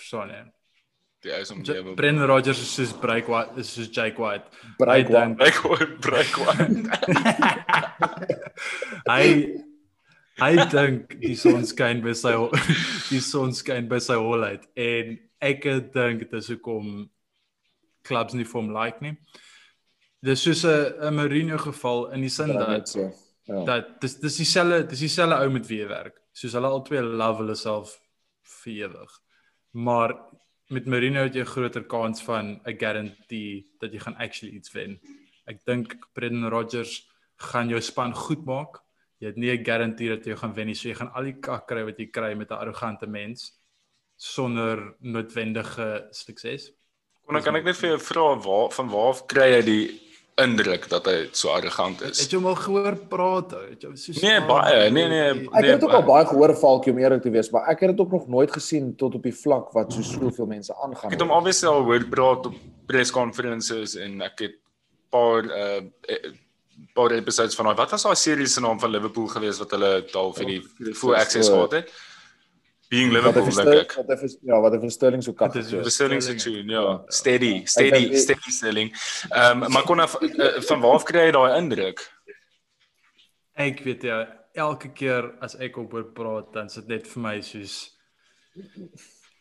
[0.01, 0.41] Verstaan jy?
[1.21, 4.47] Die ou is om wil Brendan Rodgers is soos Break White, is soos Jake White.
[4.79, 5.35] Break White.
[5.37, 5.99] Break White.
[6.01, 6.71] Break White.
[9.11, 9.25] hy
[10.41, 12.33] hy dink die son skyn by sy
[13.11, 15.13] die son skyn by sy holheid en
[15.51, 16.91] ek dink dit is hoekom
[18.07, 19.13] clubs nie vir hom like nie.
[20.25, 23.11] Dis soos 'n 'n Mourinho geval in die sin dat so.
[23.45, 23.63] ja.
[23.69, 26.17] dat dis dis dieselfde dis dieselfde ou met wie hy werk.
[26.33, 27.99] Soos hulle albei love hulle self
[28.63, 29.21] vir ewig.
[29.71, 30.15] Maar
[30.71, 34.71] met Mourinho het jy 'n groter kans van 'n guarantee dat jy gaan actually iets
[34.71, 34.99] wen.
[35.45, 38.81] Ek dink Brendan Rodgers gaan jou span goed maak.
[39.17, 40.75] Jy het nie 'n garantie dat jy gaan wen nie.
[40.75, 43.59] So jy gaan al die kak kry wat jy kry met 'n arrogante mens
[44.15, 46.71] sonder noodwendige sukses.
[47.25, 50.87] Kon ek kan ek net vir jou vra waar van waar kry jy die indruk
[50.89, 52.21] dat hy so arrogant is?
[52.23, 53.55] Het jy hom al gehoor praat?
[53.69, 54.89] Het jy so Nee, baie.
[54.93, 55.31] Nee, nee.
[55.49, 57.93] Ek het dit ook al baie gehoor valkie om eerlik te wees, maar ek het
[57.93, 61.11] dit ook nog nooit gesien tot op die vlak wat so soveel mense aangaan.
[61.11, 62.55] Ek het hom obviously al hoor praat op
[62.87, 64.57] press conferences en ek het
[65.11, 65.81] paar uh
[66.97, 70.31] paar episodes van wat was daai serie se naam van Liverpool gewees wat hulle daal
[70.33, 71.91] vir die full access gehad het?
[72.91, 73.93] Uh, being Liverpool dink ek.
[73.95, 75.53] Wat het ja, wat het Sterling so kak.
[75.53, 77.01] Dit is Sterling se tune, ja.
[77.07, 78.91] Steady, steady, steady Sterling.
[79.29, 82.03] Ehm maar kon af eh, van waar af kry jy daai indruk?
[83.53, 84.19] Ek weet ja,
[84.53, 87.95] elke keer as ek op hoor praat, dan sit net vir my soos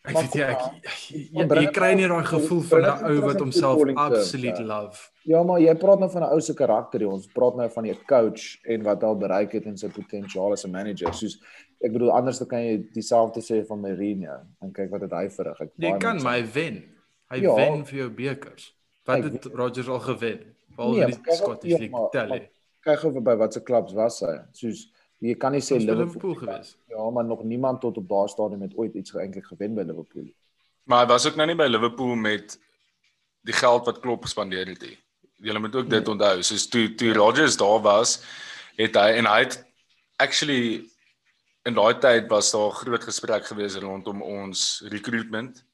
[0.01, 0.61] Ek weet jy, ek,
[1.13, 5.11] jy, jy, jy kry nie daai gevoel van 'n ou wat homself absolute love.
[5.29, 7.99] Ja, maar jy praat nou van 'n ou se karakter, ons praat nou van 'n
[8.09, 11.13] coach en wat al bereik het in sy potensiaal as 'n manager.
[11.13, 11.37] Soos
[11.85, 15.29] ek bedoel anders dan kan jy dieselfde sê van Mourinho en kyk wat het hy
[15.29, 15.61] verrig.
[15.61, 16.85] Ek jy kan my wen.
[17.31, 18.75] Hy ja, wen vir jou bekers.
[19.05, 20.57] Wat het Rodgers al gewen?
[20.77, 22.41] Val nee, die Scottish League tel.
[22.81, 24.39] Kyk gou by watse klubs was hy.
[24.53, 24.89] Soos
[25.21, 26.75] jy kan nie sê Liverpool gewees.
[26.89, 30.29] Ja, maar nog niemand tot op daardie stadium het ooit iets eintlik gewen by Liverpool.
[30.89, 32.57] Maar hy was ook nou nie by Liverpool met
[33.47, 34.97] die geld wat Klopp gespandeer het nie.
[35.41, 36.13] Jy moet ook dit nee.
[36.13, 36.43] onthou.
[36.45, 38.19] Soos toe toe Rodgers daar was,
[38.77, 39.61] het hy en hy het
[40.21, 40.89] actually
[41.69, 45.65] in daai tyd was daar groot gesprek gewees rondom ons recruitment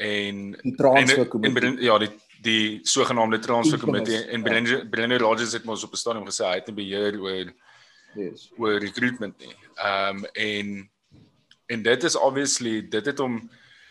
[0.00, 6.02] en die transferkomitee ja die die sogenaamde transferkomitee en Brendan Rodgers het ons op 'n
[6.02, 7.52] stadium gesê hy het 'n beheer oor
[8.16, 8.50] yes.
[8.58, 9.54] oor recruitment nie.
[9.76, 10.90] Ehm um, en
[11.70, 13.38] en dit is obviously dit het hom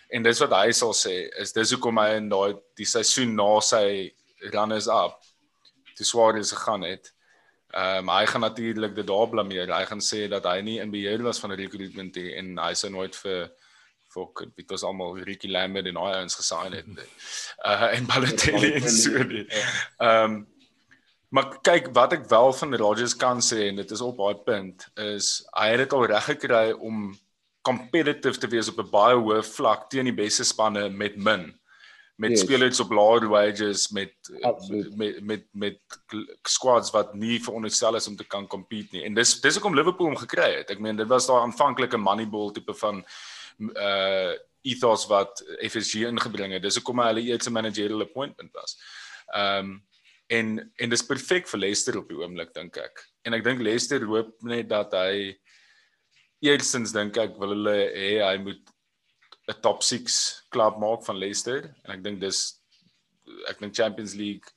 [0.09, 3.59] En dis wat hy sal sê, is dis hoekom hy in daai die seisoen na
[3.61, 4.09] sy
[4.55, 5.19] runners up
[5.97, 7.11] te swaar is gegaan het.
[7.69, 9.69] Ehm um, hy gaan natuurlik dit daar blameer.
[9.69, 12.89] Hy gaan sê dat hy nie in beheer was van recruitment nie en hy sou
[12.89, 13.51] nooit vir
[14.09, 16.89] fok dit was almal Ricky Lambert en hy ons gesign het.
[17.61, 19.45] Uh en Balotelli en so nie.
[19.99, 20.39] Ehm um,
[21.29, 24.87] maar kyk wat ek wel van Rodgers kan sê en dit is op daai punt
[25.05, 27.09] is hy het dit al reg gekry om
[27.61, 31.59] competitive te wees op 'n baie hoë vlak teen die beste spanne met min
[32.19, 32.41] met yes.
[32.43, 34.13] spelers op laer wages met
[34.67, 35.79] met, met met met
[36.43, 39.05] squads wat nie veronderstel is om te kan compete nie.
[39.07, 40.73] En dis dis hoekom Liverpool hom gekry het.
[40.73, 43.03] Ek meen dit was daai aanvanklike moneyball tipe van
[43.59, 44.35] uh
[44.67, 46.65] ethos wat FSG ingebring het.
[46.65, 48.75] Dis hoekom hy hulle eerste managerial appointment was.
[49.31, 49.77] Um
[50.29, 53.01] en en dis perfek vir Leicester op die oomblik dink ek.
[53.25, 55.33] En ek dink Leicester hoop net dat hy
[56.45, 58.61] eerstens dink ek wil hulle hê hy moet
[59.49, 62.61] 'n top 6 klub maak van Leicester en ek dink dis
[63.49, 64.53] ek dink Champions League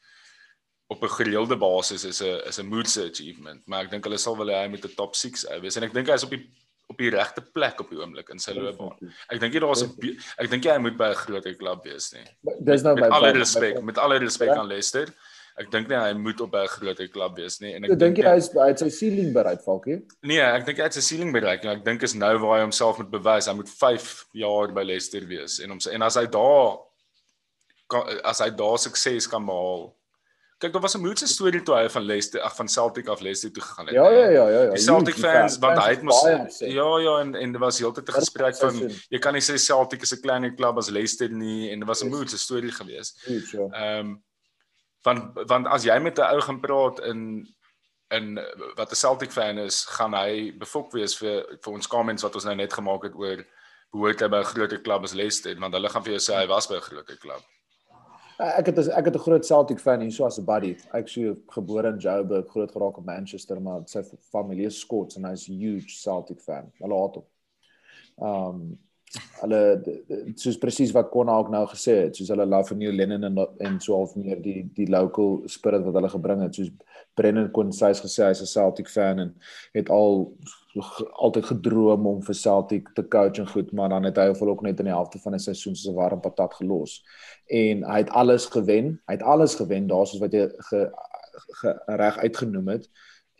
[0.92, 4.36] op 'n gereelde basis is 'n is 'n moodse achievement, maar ek dink hulle sal
[4.36, 6.44] wel hy met 'n top 6 wees en ek dink hy is op die
[6.92, 8.98] op die regte plek op die oomblik in sy loopbaan.
[9.32, 12.12] Ek dink jy daar's 'n ek dink jy hy moet by 'n groter klub wees
[12.12, 12.26] nie.
[12.60, 15.08] Dis nou met, met alle respek, met alle respek aan Leicester.
[15.60, 18.36] Ek dink nie hy moet op 'n groter klub wees nie en ek dink hy
[18.40, 20.00] is hy het sy ceiling bereik Falkie.
[20.22, 22.62] Nee, ek dink hy het sy ceiling bereik en ek dink is nou waar hy
[22.64, 23.46] homself moet bewys.
[23.46, 26.80] Hy moet 5 jaar by Leicester wees en hom en as hy daar
[28.24, 29.92] as hy daar sukses kan behaal.
[30.62, 33.52] Kyk, daar was 'n moeite storie toe hy van Leicester ag van Celtic af Leicester
[33.52, 33.94] toe gegaan het.
[33.94, 34.70] Ja, ja, ja, ja, ja.
[34.70, 38.12] Die Celtic fans want hy het mos Ja, ja en en dit was heeltyd 'n
[38.12, 41.78] gesprek van jy kan nie sê Celtic is 'n kleiner klub as Leicester nie en
[41.78, 43.18] dit was 'n moeite storie geweest.
[43.26, 43.68] Ja.
[43.72, 44.22] Ehm um,
[45.04, 47.46] want want as jy met 'n ou gaan praat in
[48.10, 48.34] in
[48.76, 52.44] wat 'n Celtic fan is, gaan hy befok wees vir vir ons comments wat ons
[52.44, 53.44] nou net gemaak het oor
[53.92, 56.46] behoort hy by 'n groter klub as Leicester, want hulle gaan vir jou sê hy
[56.46, 57.42] was by 'n groter klub.
[58.38, 60.76] Ek het ek het 'n groot Celtic fan hier so as 'n buddy.
[60.92, 65.24] Ek sou gebore in Joburg, groot geraak in Manchester, maar sy familie is Scots en
[65.24, 66.72] hy's 'n huge Celtic fan.
[66.80, 67.26] Hulle haat hom.
[68.18, 68.78] Um
[69.42, 69.60] hulle
[70.40, 73.78] soos presies wat Konna ook nou gesê het, soos hulle love New Lennon en en
[73.80, 76.70] so half meer die die local spirit wat hulle gebring het, soos
[77.14, 79.34] Brennan kon sês gesê hy's 'n Celtic fan en
[79.74, 80.32] het al
[81.20, 84.62] altyd gedroom om vir Celtic te coach en goed, maar dan het hy hom ook
[84.62, 87.04] net in die helfte van 'n seisoen soos 'n warm patat gelos.
[87.46, 89.00] En hy het alles gewen.
[89.06, 90.90] Hy het alles gewen daar soos wat jy ge,
[91.60, 92.88] ge, reg uitgenoem het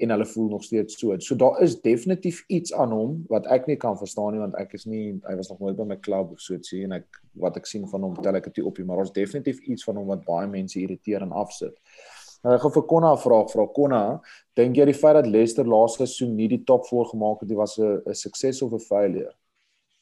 [0.02, 1.14] en hulle voel nog steeds so.
[1.18, 4.74] So daar is definitief iets aan hom wat ek nie kan verstaan nie want ek
[4.78, 7.56] is nie hy was nog nooit by my klub of so iets en ek wat
[7.60, 10.26] ek sien van hom tel ek dit op, maar ons definitief iets van hom wat
[10.26, 11.78] baie mense irriteer en afsit.
[12.42, 13.66] Nou ek gaan vir Konna 'n vraag vra.
[13.74, 14.02] Konna,
[14.58, 17.78] dink jy die feit dat Leicester laaste seisoen nie die top 4 gemaak het, was
[17.78, 19.34] 'n 'n sukses of 'n failure?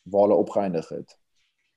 [0.04, 1.18] Waar hulle opgeëindig het?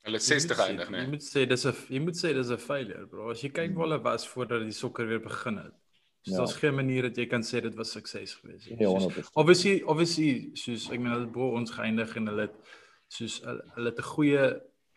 [0.03, 1.03] Hulle 60 eindig, né?
[1.03, 3.31] Jy moet sê dis 'n jy moet sê dis 'n failure, bro.
[3.31, 5.82] As jy kyk waar hulle was voordat die sokker weer begin het.
[6.23, 6.57] So daar's ja.
[6.57, 8.77] geen manier dat jy kan sê dit was sukses geweest nie.
[8.79, 9.33] Ja, 100%.
[9.33, 12.75] Obviously, obviously, soos ek meen hulle bo ons geëindig en hulle het
[13.11, 14.45] soos hulle het 'n goeie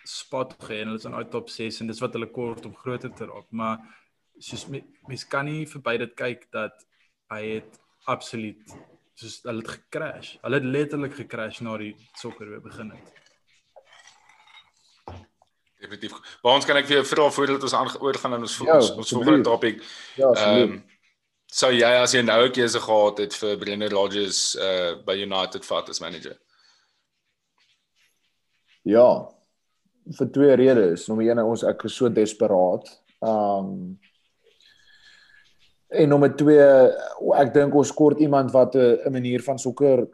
[0.07, 2.77] spot gehad en hulle is in uit top 6 en dis wat hulle kort om
[2.77, 3.83] groter te raak, maar
[4.39, 6.87] soos mens kan nie verby dit kyk dat
[7.33, 8.77] hy het absoluut
[9.17, 10.37] soos hulle het gecrash.
[10.43, 13.15] Hulle het letterlik gecrash na die sokker weer begin het.
[15.81, 16.39] Definitief.
[16.43, 19.43] Waar ons kan ek vir jou vra voordat ons aangeoorgaan aan ons ja, ons volgende
[19.43, 19.83] topik.
[20.17, 20.85] Ja, ehm um,
[21.47, 25.65] sou jy as jy nou 'n keuse gehad het vir Brendan Rodgers uh by United
[25.65, 26.37] vat as manager?
[28.85, 29.29] Ja.
[30.19, 31.09] Vir twee redes.
[31.09, 32.87] Nommer 1 ons ek is so desperaat.
[33.21, 33.99] Um
[35.89, 36.59] en nommer 2
[37.41, 40.07] ek dink ons kort iemand wat 'n manier van sokker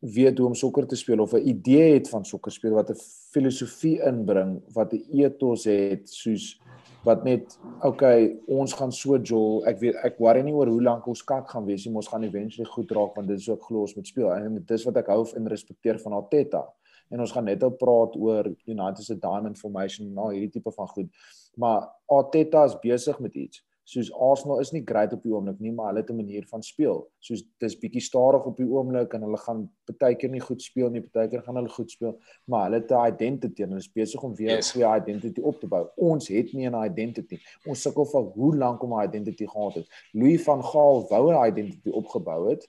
[0.00, 3.00] weet hoe om sokker te speel of 'n idee het van sokker speel wat 'n
[3.32, 6.60] filosofie inbring wat 'n ethos het soos
[7.06, 7.54] wat net
[7.86, 9.62] okay, ons gaan so jol.
[9.68, 11.94] Ek weet ek worry nie oor hoe lank ons kak gaan wees nie.
[11.96, 14.32] Ons gaan eventually goed raak want dit is ook glo ons met speel.
[14.34, 16.64] En dis wat ek hou en respekteer van Arteta.
[17.08, 20.74] En ons gaan net op praat oor United se diamond formation en al hierdie tipe
[20.74, 21.08] van goed.
[21.56, 25.72] Maar Arteta is besig met iets soos Arsenal is nie great op die oomblik nie,
[25.72, 27.08] maar hulle het 'n manier van speel.
[27.24, 31.00] Soos dis bietjie stadig op die oomblik en hulle gaan partykeer nie goed speel nie,
[31.00, 34.34] partykeer gaan hulle goed speel, maar hulle het 'n identity en hulle is besig om
[34.34, 34.72] weer 'n yes.
[34.72, 35.88] goeie identity op te bou.
[35.96, 37.38] Ons het nie 'n identity.
[37.66, 39.86] Ons sukkel van hoe lank om 'n identity gehad het.
[40.12, 42.68] Louis van Gaal wou 'n identity opgebou het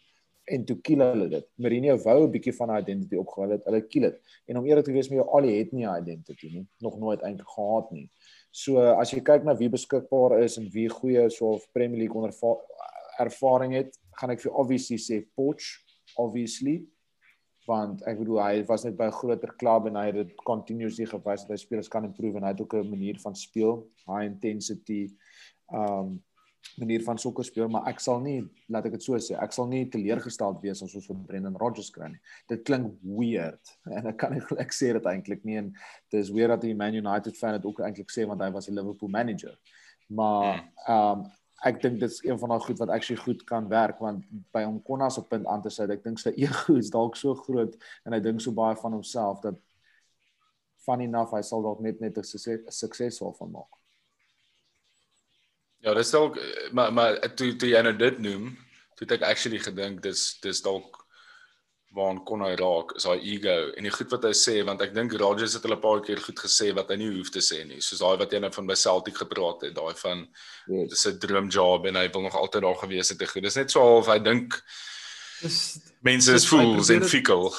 [0.50, 1.46] en toe kill hulle dit.
[1.56, 3.64] Mourinho wou 'n bietjie van 'n identity opgebou het.
[3.66, 4.22] Hulle kill dit.
[4.46, 7.22] En om eerlik te wees met jou, al het nie 'n identity nie, nog nooit
[7.22, 8.10] eintlik gehad nie.
[8.52, 12.16] So as jy kyk na wie beskikbaar is en wie goeie so of Premier League
[12.18, 12.34] onder
[13.20, 15.66] ervaring het, gaan ek vir obviously sê Poch
[16.18, 16.82] obviously.
[17.70, 21.06] Want ek bedoel hy was net by 'n groter klub en hy het dit continuously
[21.06, 24.26] gewys dat hy spelers kan improve en hy het ook 'n manier van speel, high
[24.26, 25.14] intensity
[25.72, 26.18] um
[26.80, 28.40] manier van sokker speel, maar ek sal nie,
[28.72, 31.90] laat ek dit so sê, ek sal nie teleurgesteld wees as ons vir Brendan Rodgers
[31.96, 32.22] kry nie.
[32.52, 35.74] Dit klink weird en ek kan nie ek sê dit eintlik nie en
[36.16, 38.78] dis weird dat die Man United fan dit ook eintlik sê want hy was 'n
[38.80, 39.56] Liverpool manager.
[40.10, 41.28] Maar um
[41.68, 44.24] ek dink dit is een van daai goed wat actually goed kan werk want
[44.56, 47.36] by hom Konna se punt aan te sê, ek dink sy ego is dalk so
[47.36, 49.60] groot en hy dink so baie van homself dat
[50.86, 52.24] funny enough hy sal dalk net net 'n
[52.72, 53.79] suksesvol van maak.
[55.86, 56.40] Ja, dis dalk
[56.76, 58.50] maar maar toe toe jy nou dit noem,
[58.96, 60.98] toe het ek actually gedink dis dis dalk
[61.96, 63.56] waar kon hy raak is daai ego.
[63.78, 66.22] En die goed wat hy sê want ek dink Rodgers het hulle 'n paar keer
[66.22, 67.82] goed gesê wat hy nie hoef te sê nie.
[67.82, 70.28] Soos daai wat jy nou van by Celtic gepraat het daai van
[70.68, 70.90] yes.
[70.90, 73.44] dis 'n droom job en hy wil nog altyd daar gewees het te goed.
[73.44, 74.62] Dis net so half hy dink
[75.42, 77.52] dis mense is fools en fickle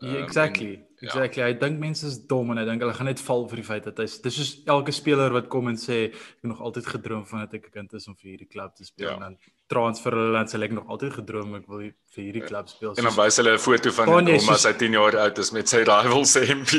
[0.00, 0.66] Ja, exactly.
[0.66, 1.42] Um, en, exactly.
[1.42, 1.48] Ja.
[1.48, 3.84] Hy dink mense is dom en hy dink hulle gaan net val vir die feit
[3.84, 7.24] dat hy dis soos elke speler wat kom en sê ek het nog altyd gedroom
[7.28, 9.14] van dat ek 'n kind is om vir hierdie klub te speel ja.
[9.14, 9.36] en dan
[9.68, 11.80] transfer hulle dan sê ek nog altyd gedroom ek wil
[12.14, 12.96] vir hierdie klub speel.
[12.96, 15.50] En dan wys hulle 'n foto van hom as soos, hy 10 jaar oud is
[15.52, 16.70] met sy rivals MP.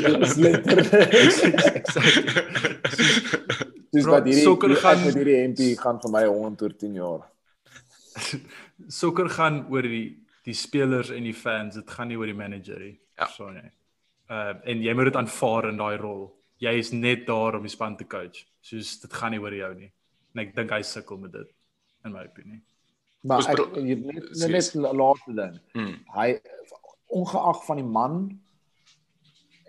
[3.92, 7.22] Dis wat hierdie sokker gaan met hierdie MP gaan vir my 100 oor 10 jaar.
[9.02, 12.80] sokker gaan oor die die spelers en die fans, dit gaan nie oor die manager
[12.82, 12.96] nie.
[13.18, 13.26] Ja.
[13.26, 13.72] So nee.
[14.30, 16.28] Uh en jy moet dit aanvaar in daai rol.
[16.62, 18.44] Jy is net daar om die span te coach.
[18.60, 19.92] Soos dit gaan nie oor jou nie.
[20.34, 21.50] En ek dink hy sukkel met dit
[22.04, 22.62] in my opinie.
[23.22, 25.58] Maar ek, jy net net, laaste ding.
[25.74, 25.98] Hmm.
[26.16, 26.28] Hy
[27.12, 28.16] ongeag van die man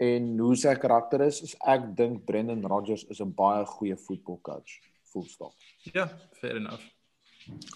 [0.02, 4.80] en hoe sy karakter is, is ek dink Brendan Rodgers is 'n baie goeie voetbalcoach.
[5.12, 5.54] Full stop.
[5.94, 6.08] Ja,
[6.40, 6.84] fair enough.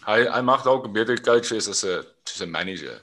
[0.08, 3.01] Hy hy mag dalk 'n beter coach wees as 'n as 'n manager.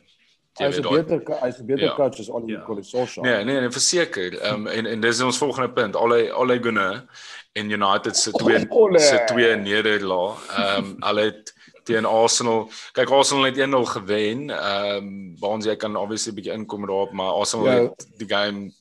[0.54, 1.94] Hy is 'n beter hy 'n beter ja.
[1.94, 2.62] coach as Oli ja.
[2.80, 3.26] Solskjaer.
[3.26, 4.38] Nee, nee, nee, verseker.
[4.38, 5.96] Ehm um, en en dis ons volgende punt.
[5.96, 7.04] Alle alle Gunnar
[7.52, 8.58] en United se twee
[9.10, 10.34] se twee nederlae.
[10.56, 12.70] Ehm um, hulle het teen Arsenal.
[12.92, 14.50] Kyk Arsenal het 1-0 gewen.
[14.50, 17.82] Ehm um, waar ons jy kan obviously 'n bietjie inkom daarop, maar Arsenal ja.
[17.82, 18.72] het die game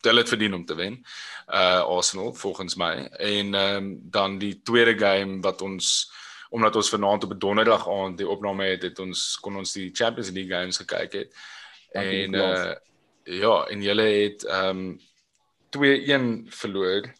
[0.00, 1.04] hulle het verdien om te wen.
[1.48, 3.06] Uh Arsenal volgens my.
[3.06, 6.10] En ehm um, dan die tweede game wat ons
[6.50, 9.90] omdat ons vanaand op 'n donderdag aand die opname het, het ons kon ons die
[9.92, 11.34] Champions League games gekyk het.
[11.92, 12.74] En uh
[13.28, 15.00] ja, en julle het ehm um,
[16.46, 17.12] 2-1 verloor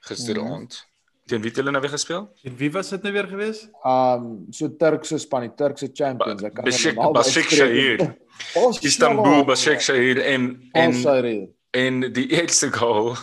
[0.00, 0.72] gisteraand.
[0.74, 0.86] Mm -hmm.
[1.28, 2.32] Teen wie het hulle nou weer gespeel?
[2.42, 3.68] En wie was dit nou weer gewees?
[3.84, 6.42] Um so Turkse span, die Turkse champions.
[6.42, 8.80] Ek kan Besiktas Besiktas.
[8.90, 13.16] Istanbul Besiktas en en en die eerste goal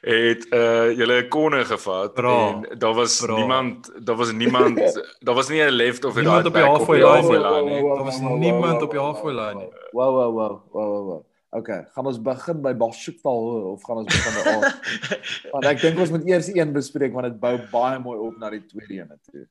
[0.00, 2.48] het uh julle 'n konne gevat Bra.
[2.48, 3.36] en daar was Bra.
[3.36, 4.76] niemand daar was niemand
[5.26, 7.82] daar was nie 'n left of 'n right op die halfway line nie.
[7.94, 9.68] Daar was niemand op die halfway line nie.
[9.92, 11.24] Wow wow wow wow wow.
[11.52, 14.60] Okay, gaan ons begin by Bashiktal of gaan ons begin by Al?
[15.52, 18.50] Want ek dink ons moet eers een bespreek want dit bou baie mooi op na
[18.50, 19.48] die tweede een toe.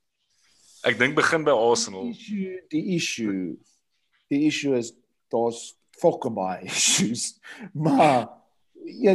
[0.88, 2.04] Ek dink begin by Arsenal.
[2.08, 3.58] Die issue, die issue,
[4.32, 4.94] die issue is
[5.28, 7.36] daar's fucking baie issues.
[7.74, 8.30] Maar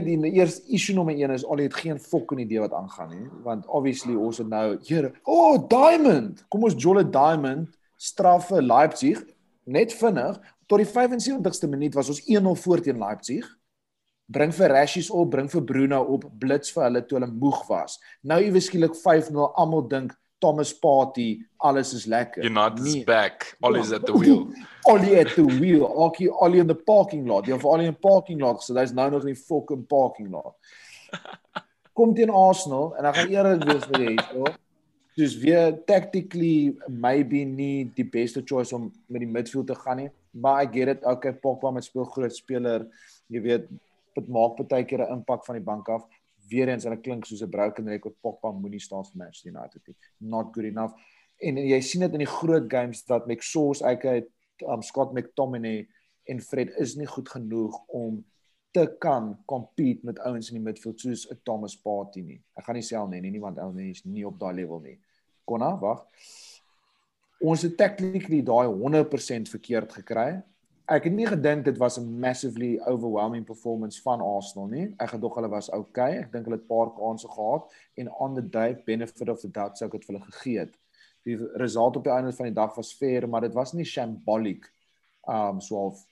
[0.05, 3.67] die eers issue nommer 1 is al het geen fucking idee wat aangaan nie want
[3.67, 6.45] obviously ons het nou here oh diamond!
[6.49, 9.21] Kom ons jolle diamond straffe Leipzig
[9.65, 13.45] net vinnig tot die 75ste minuut was ons 1-0 voor teen Leipzig.
[14.27, 17.99] Bring vir Rashies op bring vir Bruno op blits vir hulle toe hulle moeg was.
[18.25, 22.44] Nou iewes skielik 5-0 almal dink Thomas Party, alles is lekker.
[22.44, 23.04] United is nee.
[23.04, 23.57] back.
[23.61, 24.52] All is at the wheel.
[24.90, 25.87] Ollie at the wheel.
[25.87, 27.46] Ollie Ollie in the parking lot.
[27.46, 30.52] Die of Ollie in parking lot, so hy's nou nog in die fucking parking lot.
[31.96, 34.52] Kom teen Arsenal en ek gaan eerlik wees vir jy, so.
[35.16, 40.11] Dis weer tactically maybe nie die beste choice om met die midfield te gaan nie,
[40.37, 41.09] maar I get it.
[41.09, 42.85] Okay, Pogba met speel groot speler.
[43.33, 43.72] Jy weet,
[44.18, 46.04] dit maak baie keer 'n impak van die bank af
[46.55, 49.87] weer eens en dit klink soos 'n broken record Pogba moenie staan vir Manchester United
[49.87, 49.97] nie.
[50.19, 50.95] Not good enough.
[51.40, 54.31] En, en jy sien dit in die groot games dat McSauce, ek het
[54.67, 55.88] um, Scott McTominay
[56.31, 58.25] en Fred is nie goed genoeg om
[58.75, 62.40] te kan compete met ouens in die midfield soos 'n Thomas Partey nie.
[62.57, 64.99] Ek gaan nie sê al nee, nie want Elneny is nie op daai level nie.
[65.45, 66.07] Konna, wag.
[67.40, 70.43] Ons het technically daai 100% verkeerd gekry
[70.92, 74.94] ek het nie gedink dit was 'n massively overwhelming performance van Arsenal nie.
[74.99, 76.18] Ek gedog hulle was okay.
[76.18, 79.49] Ek dink hulle het 'n paar kansse gehad en on the day benefit of the
[79.49, 80.77] doubt sou ek dit vir hulle gegee het.
[81.25, 84.73] Die resultaat op die einde van die dag was fair, maar dit was nie shambolic
[85.27, 86.07] um so of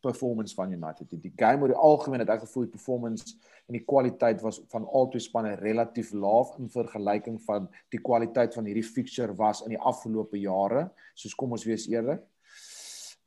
[0.00, 1.10] performance van United.
[1.10, 3.34] Die game oor die algemeen het ek gevoel die performance
[3.66, 8.64] en die kwaliteit was van albei spanne relatief laag in vergelyking van die kwaliteit van
[8.64, 10.90] hierdie fixture was in die afgelope jare.
[11.14, 12.22] Soos kom ons wees eerlik.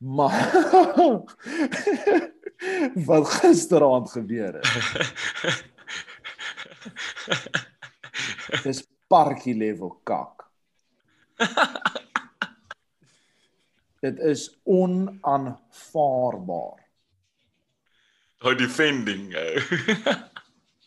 [0.01, 0.53] Maar
[3.09, 5.13] wat gisteraand gebeur het.
[8.63, 10.49] Dis parkie level kak.
[13.99, 16.89] Dit is onaanvaarbaar.
[18.37, 19.33] How defending.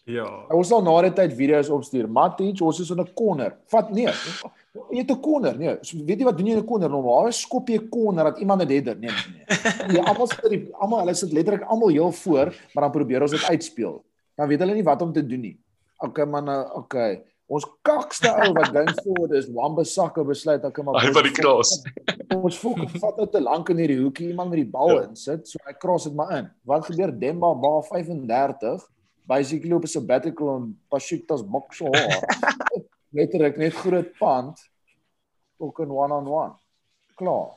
[0.07, 0.12] eh.
[0.14, 0.47] Ja.
[0.53, 2.09] Ons sal na die tyd video's opstuur.
[2.09, 3.57] Matic, ons is in 'n corner.
[3.67, 4.07] Vat nee.
[4.90, 5.77] Jy het 'n corner, nee.
[5.83, 6.88] So, weet jy wat doen jy in 'n corner?
[6.90, 8.97] Normaal skop jy 'n corner dat iemand dit header.
[8.99, 9.47] Nee, nee,
[9.88, 9.93] nee.
[9.93, 13.31] Nee, almal sit die almal hulle sit letterlik almal heel voor, maar dan probeer ons
[13.31, 14.05] dit uitspeel.
[14.37, 15.59] Dan weet hulle nie wat om te doen nie.
[15.99, 17.23] Okay man, nou, okay.
[17.47, 21.83] Ons kakste ou wat going forward is Wamba-Saka besluit ek maar Hy van die kras.
[22.35, 25.03] Ons fok vat nou te lank in hierdie hoekie iemand met die bal Ja.
[25.09, 26.51] insit, so hy cross dit maar in.
[26.64, 28.88] Wat gebeur Demba ba 35
[29.27, 32.23] basically op 'n sabbatical en Pashiktas bokso haar.
[33.17, 34.71] Letterlik net groot pand
[35.57, 36.53] ook in one on one.
[37.15, 37.51] Klaar.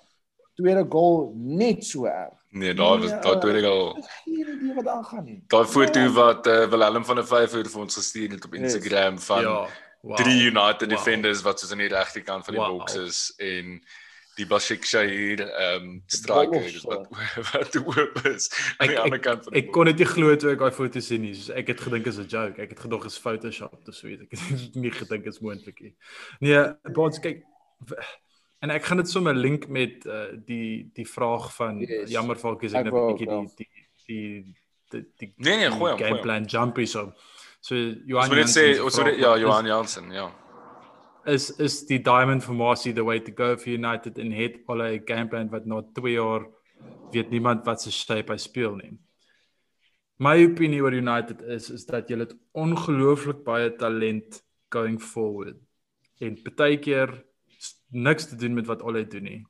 [0.56, 2.34] Tweede goal net so erg.
[2.50, 5.44] Nee, daar was daar toe ek al Geen idee wat aangaan nie.
[5.48, 9.42] daai foto wat uh, Willem van der Vyver vir ons gestuur het op Instagram van
[9.42, 9.68] Ja.
[10.02, 10.16] Wow.
[10.16, 10.90] drie United Wow.
[10.90, 12.78] defenders wat soos aan die regterkant van die Wow.
[12.78, 13.84] boks is en
[14.38, 17.08] die Bashik Shahir ehm um, striker wat
[17.54, 20.36] wat oop is aan die Ek- ander kant van die Ek kon dit nie glo
[20.36, 21.34] toe ek daai foto sien nie.
[21.34, 22.62] Soos ek het gedink is 'n joke.
[22.62, 24.22] Ek het gedog is Photoshop of so iets.
[24.24, 25.96] Ek het nie gedink is moontlik nie.
[26.40, 27.44] Nee, Baans kyk
[28.62, 32.10] en ek gaan dit sommer link met uh, die die vraag van Yes.
[32.10, 33.68] jammer Falkies Ek ek net 'n ook bietjie die
[34.08, 34.56] die die
[34.92, 37.14] die die Nee, nee, die gooi hom, game plan jumpy so.
[37.62, 40.32] So Ons Johan moet net sê Jansen ons moet ja is- Johan Jansen, ja.
[41.28, 45.02] Is is die diamond formasie the way to go for United en het al 'n
[45.06, 46.46] game plan wat na 2 jaar
[47.12, 48.98] weet niemand wat se shape hy speel nie.
[50.20, 55.58] My opinie oor United is is dat julle het ongelooflik baie talent going forward.
[56.20, 57.24] En partykeer
[57.60, 59.46] s- niks te doen met wat al hy doen nie.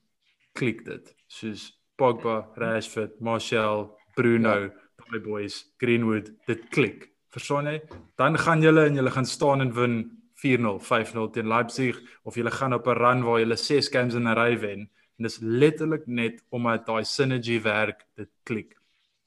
[0.54, 1.16] Klik dit.
[1.28, 4.70] Soos Pogba, Rashford, Martial, Bruno, ja.
[5.10, 7.10] daai boys, Greenwood, dit klik.
[7.30, 7.82] Verstaan jy?
[8.18, 12.52] Dan gaan julle en julle gaan staan en wen 4-0, 5-0 teen Leipzig of julle
[12.52, 14.89] gaan op 'n run waar julle 6 games in 'n ry wen.
[15.17, 18.78] En dis letterlik net omdat daai synergy werk, dit klik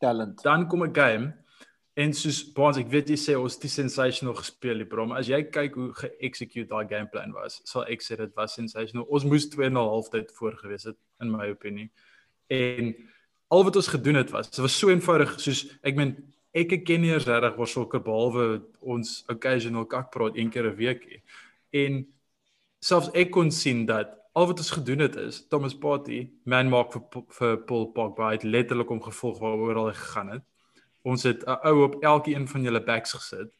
[0.01, 0.43] Talent.
[0.43, 1.35] dan kom 'n game
[1.95, 5.43] en soos Baans ek weet jy sê ons het sensational gespeel die brom as jy
[5.43, 9.49] kyk hoe ge-execute daai game plan was sal ek sê dit was sensational ons moes
[9.53, 11.91] 2-0 halftyd voor gewees het in my opinie
[12.49, 12.95] en
[13.51, 16.17] al wat ons gedoen het was dit was so eenvoudig soos ek meen
[16.53, 21.23] ek ken nie regtig waar sulke behalwe ons occasional kakpraat een keer 'n week nie.
[21.73, 22.07] en
[22.81, 26.93] selfs ek kon sien dat al wat ons gedoen het is Thomas Partey man maak
[26.93, 27.03] vir
[27.39, 30.43] vir Paul Pogba het letterlik hom gevolg waaroor hy gegaan het.
[31.03, 33.51] Ons het 'n ou op elke een van julle backs gesit.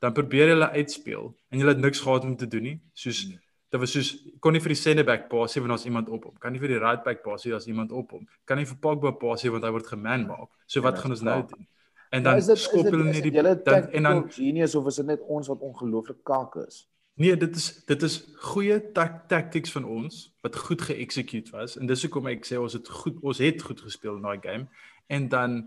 [0.00, 2.80] Dan probeer hulle uitspeel en julle het niks gehad om te doen nie.
[2.94, 3.26] Soos
[3.70, 6.38] dit was soos kon nie vir die center back passie want daar's iemand op hom.
[6.38, 8.28] Kan nie vir die right back passie as iemand op hom.
[8.44, 10.48] Kan nie vir Pogba passie want hy word geman maak.
[10.66, 11.66] So wat Ja, gaan ons nou doen?
[12.10, 13.88] En Maar dan is dit skop is hulle dit, net is die dit julle dan
[13.90, 16.86] en dan genius of is dit net ons wat ongelooflik kak is?
[17.16, 18.16] Nee, dit is dit is
[18.52, 21.78] goeie tak tactics van ons wat goed geëxecute was.
[21.80, 24.68] En dis hoekom ek sê ons het goed ons het goed gespeel in daai game.
[25.06, 25.62] En dan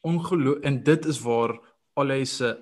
[0.00, 1.58] ongeloof en dit is waar
[1.94, 2.56] Ole se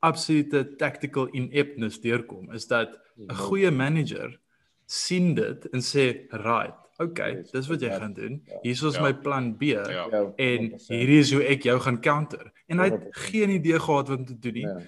[0.00, 4.40] absolute tactical ineptness deurkom is dat 'n goeie manager
[4.86, 8.42] sien dit en sê right, okay, Yes, dis wat jy gaan doen.
[8.46, 8.58] Ja.
[8.62, 9.02] Hier is Ja.
[9.02, 9.88] my plan B Ja.
[9.88, 10.88] Ja, en 100%.
[10.88, 12.52] hierdie is hoe ek jou gaan counter.
[12.66, 13.16] En hy het 100%.
[13.30, 14.66] geen idee gehad wat om te doen nie.
[14.66, 14.80] Ja.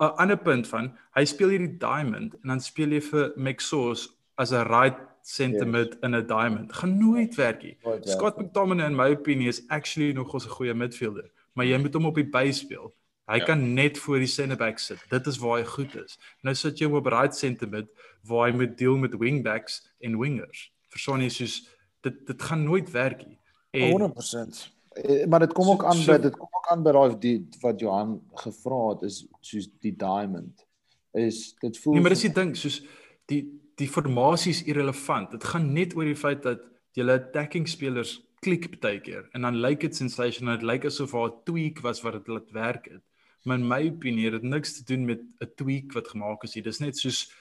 [0.00, 4.50] 'n ander punt van hy speel hierdie diamond en dan speel jy vir Mexos as
[4.52, 5.98] 'n right sentiment yes.
[6.02, 6.72] in 'n diamond.
[6.72, 7.76] Gaan nooit werk nie.
[8.02, 8.36] Scott.
[8.38, 12.14] McTominay in my opinie is actually nog 'n goeie midfielder, maar jy moet hom op
[12.14, 12.94] die by speel.
[13.26, 13.44] Hy Ja.
[13.44, 14.98] kan net voor die center back sit.
[15.08, 16.18] Dit is waar hy goed is.
[16.42, 17.88] Nou sit jy hom op right sentiment
[18.22, 20.72] waar hy moet deel met wingbacks en wingers.
[20.94, 21.56] Verstaan jy soos
[22.04, 23.38] dit dit gaan nooit werk nie.
[23.74, 24.70] En 100%.
[24.94, 27.18] Eh, Maar dit kom So- ook aan so- by dit kom ook aan by daai
[27.18, 30.64] die wat Johan gevra het is soos die diamond.
[31.12, 32.82] Is dit voel Nee, maar dis die ding, soos
[33.26, 35.30] die die formasie is irrelevant.
[35.34, 36.60] Dit gaan net oor die feit dat
[36.94, 40.54] julle attacking spelers klik baie keer en dan lyk dit sensational.
[40.58, 43.02] Dit lyk asof daar 'n tweak was wat dit laat werk het.
[43.44, 46.54] Maar in my opinie het dit niks te doen met 'n tweak wat gemaak is
[46.54, 46.62] nie.
[46.62, 47.32] Dis net soos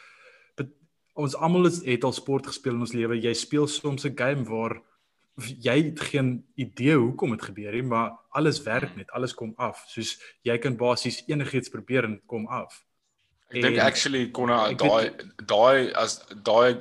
[1.13, 3.19] ons almal het, al sport gespeel in ons lewe.
[3.21, 4.81] Jy speel soms 'n game waar
[5.37, 9.85] jy het geen idee hoekom dit gebeur nie, maar alles werk net, alles kom af.
[9.87, 12.83] Soos jy kan basies enigiets probeer en dit kom af.
[13.49, 15.11] Ek dink actually kon daai
[15.45, 16.79] daai as daai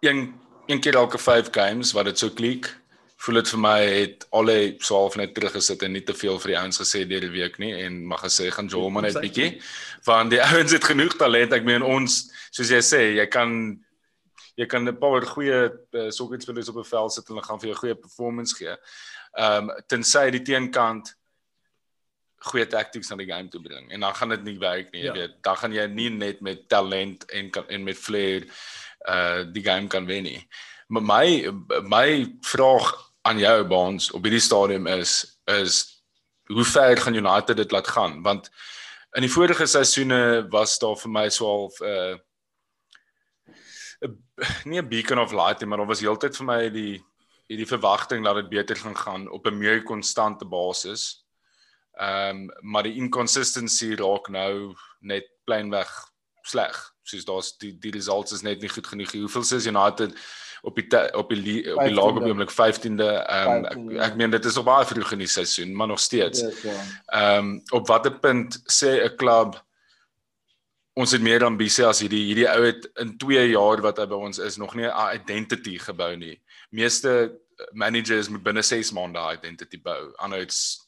[0.00, 0.34] een
[0.66, 2.70] een keer elke 5 games wat dit so klik
[3.22, 6.52] voel dit vir my het alle so half net teruggesit en nie te veel vir
[6.52, 9.60] die ouens gesê deur die week nie en mag gesê gaan jol maar net bietjie
[10.08, 13.50] want die ouens het genoeg talent ek meen ons soos jy sê jy kan
[14.56, 17.72] jy kan 'n paar goeie uh, sokkerspelers op 'n veld sit en hulle gaan vir
[17.72, 18.76] jou goeie performance gee.
[19.38, 21.14] Ehm um, tensy die teenkant
[22.42, 25.06] goeie tactics aan die game toe bring en dan gaan dit nie werk nie, jy
[25.06, 25.12] ja.
[25.12, 25.38] weet.
[25.42, 28.44] Dan gaan jy nie net met talent en kan en met flair
[29.08, 30.48] uh die game kan wen nie.
[30.88, 31.26] Maar my
[31.88, 32.92] my vraag
[33.22, 36.04] aan jou Baans op hierdie stadium is is
[36.46, 38.50] hoe ver gaan United dit laat gaan want
[39.16, 42.18] in die vorige seisoene was daar vir my so half 'n uh,
[44.68, 47.04] nie 'n beacon of light nie, maar daar was heeltyd vir my die
[47.50, 51.24] hierdie verwagting dat dit beter gaan gaan op 'n meer konstante basis.
[51.92, 55.90] Ehm um, maar die inconsistency raak nou net plainweg
[56.42, 56.94] sleg.
[57.02, 59.12] Soos daar's die die results is net nie goed genoeg.
[59.12, 60.14] Hoeveel is United
[60.62, 63.10] op die op die op die laag op die oomblik 15de.
[63.26, 66.00] Ehm um, ek, ek meen dit is nog baie vroeg in die seisoen, maar nog
[66.00, 66.40] steeds.
[66.40, 66.80] Ja, ja.
[67.06, 69.60] Ehm um, op watter punt sê 'n klub
[70.94, 74.18] ons het meer ambisie as hierdie hierdie ou het in 2 jaar wat hy by
[74.28, 76.40] ons is nog nie 'n identity gebou nie.
[76.70, 77.40] Meeste
[77.72, 80.12] managers moet binne 6 maande 'n identity bou.
[80.16, 80.80] Anders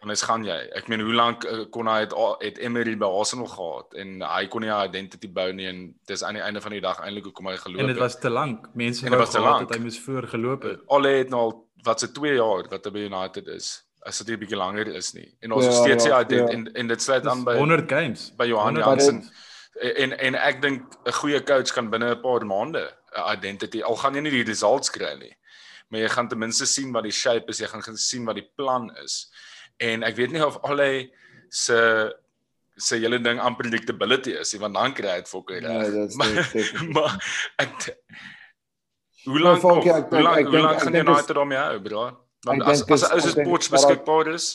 [0.00, 0.56] anders gaan jy.
[0.74, 4.46] Ek meen hoe lank uh, kon hy het het Emery by Arsenal gehad en hy
[4.46, 7.24] kon nie 'n identity bou nie en dis aan die einde van die dag eintlik
[7.24, 7.88] hoekom hy geloop het.
[7.88, 8.74] En dit was te lank.
[8.74, 10.80] Mense wou gehad dat hy moes voor geloop het.
[10.86, 14.34] Al het nou al wat se 2 jaar wat hy by United is as dit
[14.34, 15.28] 'n bietjie langer is nie.
[15.40, 18.30] En ons ja, is steeds ja, ja, en en dit sluit aan by 100 games
[18.36, 19.24] by Johan Jansen.
[20.02, 22.84] En en ek dink 'n goeie coach kan binne 'n paar maande
[23.16, 25.34] 'n identity al gaan jy nie die results kry nie.
[25.88, 28.50] Maar jy gaan ten minste sien wat die shape is, jy gaan sien wat die
[28.56, 29.30] plan is.
[29.78, 31.12] En ek weet nie of allei
[31.48, 32.12] se
[32.76, 35.94] se hele ding unpredictability is, want dan kry jy dit fokker reg.
[35.94, 36.52] Ja, maar,
[36.94, 37.12] maar
[37.56, 37.92] ek
[39.26, 42.25] Hoe lank hoe lank hoe lank gaan jy nou uit daarmee hou, bro?
[42.46, 44.50] Want as as as is sports beskikbaar is.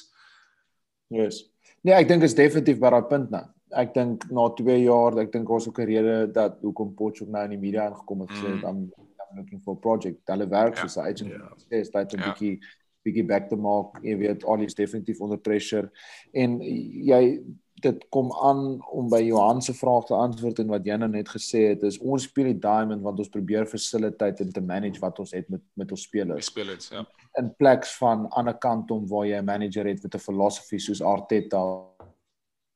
[1.12, 1.44] Yes.
[1.84, 3.46] Nee, ek dink is definitief by daai punt nou.
[3.82, 7.32] Ek dink na 2 jaar, ek dink ons ook 'n rede dat hoekom Potch ook
[7.32, 8.62] nou in die media aangekom het gesê mm.
[8.62, 8.92] dan
[9.36, 10.22] looking for a project.
[10.28, 10.88] Hulle werk ja.
[10.88, 11.50] so agent ja.
[11.58, 12.60] sê is dit 'n bietjie
[13.04, 13.98] bietjie back te maak.
[14.04, 15.90] Jy weet, al is definitief onder pressure
[16.34, 17.42] en jy
[17.82, 21.30] dit kom aan om by Johan se vraag te antwoord en wat jy nou net
[21.30, 25.20] gesê het is ons speel die diamond want ons probeer facilitate en te manage wat
[25.20, 26.46] ons het met met ons spelers.
[26.46, 27.06] Die spelers, ja.
[27.40, 30.80] In plek van aan 'n kant om waar jy 'n manager het met 'n filosofie
[30.80, 31.62] soos Arteta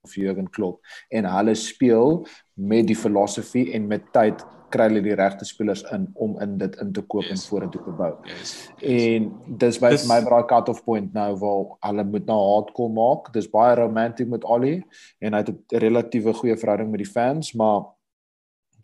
[0.05, 5.15] of Jurgen Klopp en hulle speel met die filosofie en met tyd kry hulle die
[5.17, 7.31] regte spelers in om in dit in te koop yes.
[7.31, 8.11] en vorentoe te bou.
[8.29, 8.53] Yes.
[8.81, 9.05] yes.
[9.15, 12.93] En dis by dis, my braai cut off point nou waar hulle moet nou hardcore
[12.95, 13.31] maak.
[13.33, 14.77] Dis baie romantic met Ali
[15.19, 17.94] en hy het 'n relatiewe goeie verhouding met die fans, maar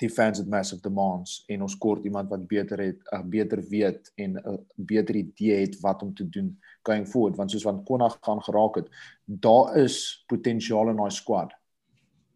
[0.01, 4.11] die fans het massive demands en ons kort iemand wat beter het, uh, beter weet
[4.15, 7.83] en 'n uh, beter idee het wat om te doen going forward want soos van
[7.83, 8.89] Konna gaan geraak het,
[9.25, 11.53] daar is potensiaal in daai squad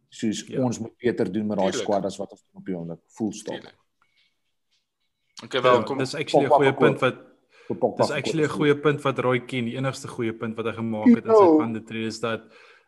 [0.10, 0.62] soos ja.
[0.64, 3.72] ons moet beter doen met daai squad as wat ons op die oomblik voel stop.
[5.44, 5.98] Okay, welkom.
[5.98, 7.24] Ja, dis actually 'n goeie punt wat
[7.98, 11.08] Dis actually 'n goeie punt wat Roy Ken, die enigste goeie punt wat hy gemaak
[11.16, 12.42] het in sy van die tree is dat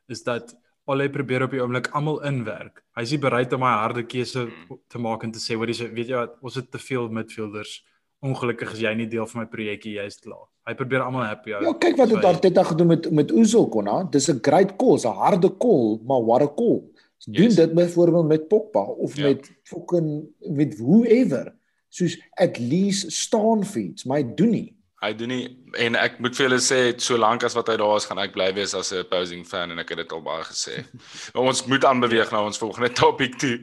[0.07, 0.55] is dat
[0.87, 2.81] al hy probeer op die oomblik almal inwerk.
[2.95, 4.79] Hy is nie bereid om 'n harde keuse hmm.
[4.87, 7.83] te maak en te sê hoor jy weet jy wat ons het te veel midfielders.
[8.23, 10.47] Ongelukkig is jy nie deel van my projekkie, jy's klaar.
[10.65, 11.63] Hy probeer almal happy hou.
[11.63, 14.03] Ja, kyk wat het Arteta gedoen met met Ozil konna.
[14.11, 16.83] Dis 'n great call, 'n harde call, maar what a call
[17.25, 17.55] doen yes.
[17.55, 19.27] dit byvoorbeeld met Pogba of ja.
[19.27, 21.55] met fucking met whoever
[21.89, 25.43] soos at least staan vir iets maar hy doen nie hy doen nie
[25.85, 28.49] en ek moet vir julle sê solank as wat hy daar is gaan ek bly
[28.57, 30.83] wees as 'n opposing fan en ek het dit al baie gesê
[31.47, 33.59] ons moet aanbeweeg na ons volgende topik toe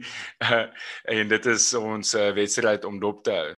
[1.17, 3.53] en dit is ons uh, wedstryd om dop te hou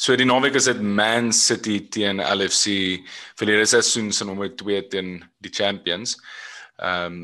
[0.00, 3.02] So die naweek is dit Man City teen LFC
[3.44, 6.16] die seisoen se nommer 2 teen die Champions.
[6.80, 7.18] Ehm um,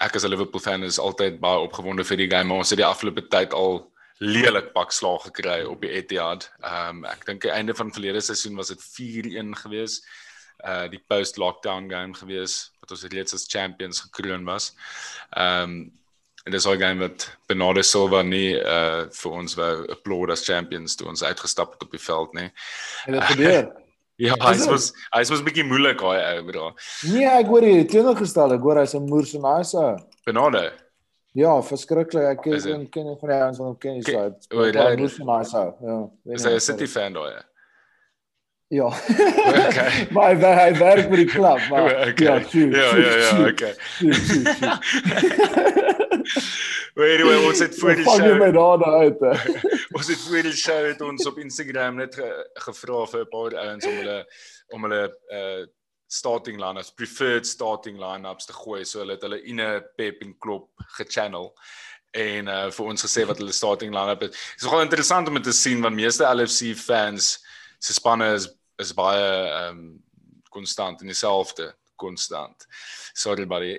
[0.00, 2.52] ek as 'n Liverpool fan is altyd baie opgewonde vir die game.
[2.52, 3.84] Ons het die afgelope tyd al
[4.18, 6.48] lelik pak slag gekry op die Etihad.
[6.64, 10.00] Ehm um, ek dink aan die einde van verlede seisoen was dit 4-1 gewees.
[10.64, 14.72] Uh die post lockdown game gewees wat ons reeds as champions gekroon was.
[15.36, 15.78] Ehm um,
[16.46, 20.96] en dis al game wat Bernardo Silva nie uh vir ons wou applaud as champions
[20.96, 22.50] toe ons uitgestap het op die veld nie.
[23.06, 23.66] En dit gebeur.
[24.16, 26.70] Ja, hy was hy was 'n bietjie moeilik daai ou bro.
[27.04, 29.98] Nee, ek hoor jy teenoorgestel, ek hoor hy's 'n moer so nice ou.
[30.24, 30.72] Benade.
[31.36, 32.24] Ja, verskriklik.
[32.32, 34.12] Ek ken ken van die ouens wat hom ken so.
[34.12, 34.56] Hy's 'n
[35.00, 35.68] moer so nice ou.
[35.84, 35.98] Ja.
[36.34, 37.44] Is hy 'n City fan daai?
[38.68, 38.86] Ja.
[38.86, 40.08] Okay.
[40.10, 42.24] maar hy, hy werk vir die klub, maar okay.
[42.26, 43.74] ja, tjie, ja, ja, ja, okay.
[46.96, 48.16] Weet jy, ons het voor die show.
[48.24, 49.20] Vang my daar uit.
[49.96, 52.28] ons het voor die show het ons op Instagram net ge,
[52.66, 54.18] gevra vir 'n paar ouens om hulle
[54.74, 55.64] om hulle uh
[56.06, 60.86] starting lineups, preferred starting lineups te gooi so hulle het hulle ine Pep en Klopp
[60.98, 61.52] gechannel.
[62.16, 64.30] en uh vir ons gesê wat hulle starting line-up is.
[64.30, 67.36] Dit is nogal interessant om te sien want meeste LFC fans
[67.78, 68.48] se spanne is
[68.80, 69.82] is baie ehm um,
[70.52, 72.66] konstant en dieselfde konstant.
[73.16, 73.74] Sorry buddy.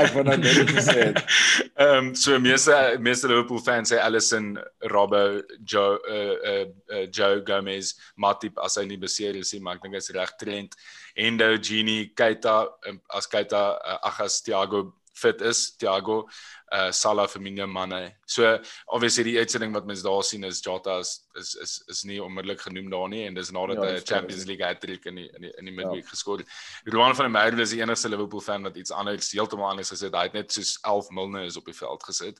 [0.00, 1.10] ek wou nou net gesê.
[1.84, 4.52] Ehm so meeste meeste Liverpool fans sê Alisson,
[4.92, 9.80] Robbo, Joe uh, uh, uh Joe Gomez, Matip as hy nie beseer is nie, maar
[9.80, 10.76] ek dink hy's reg Trent,
[11.16, 12.68] Endo, Genie, Keita
[13.14, 16.24] as Keita uh, ag as Thiago fit is, Thiago
[16.72, 18.12] uh Salah Firmino Mane.
[18.26, 22.20] So obviously die uitsending wat mens daar sien is Jota is is is, is nie
[22.22, 25.26] onmiddellik genoem daar nie en dis nadat ja, hy 'n Champions League hat-trick in die
[25.34, 26.10] in die, in die midweek ja.
[26.10, 26.48] geskoor het.
[26.86, 30.06] Rowan van der Merwe is die enigste Liverpool fan wat iets anders heeltemal anders gesê
[30.06, 30.14] het.
[30.14, 32.38] Hy het net soos 11 miljoen is op die veld gesit.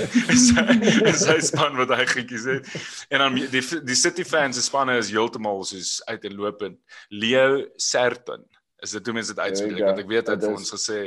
[1.26, 2.70] sy span wat hy gekies het.
[3.10, 6.78] En dan die die City fans se spanne is heeltemal soos uit en lopend.
[7.10, 8.46] Leo Serton
[8.80, 11.00] is dit hoe mense dit uitspreek want ek weet hy het vir ons gesê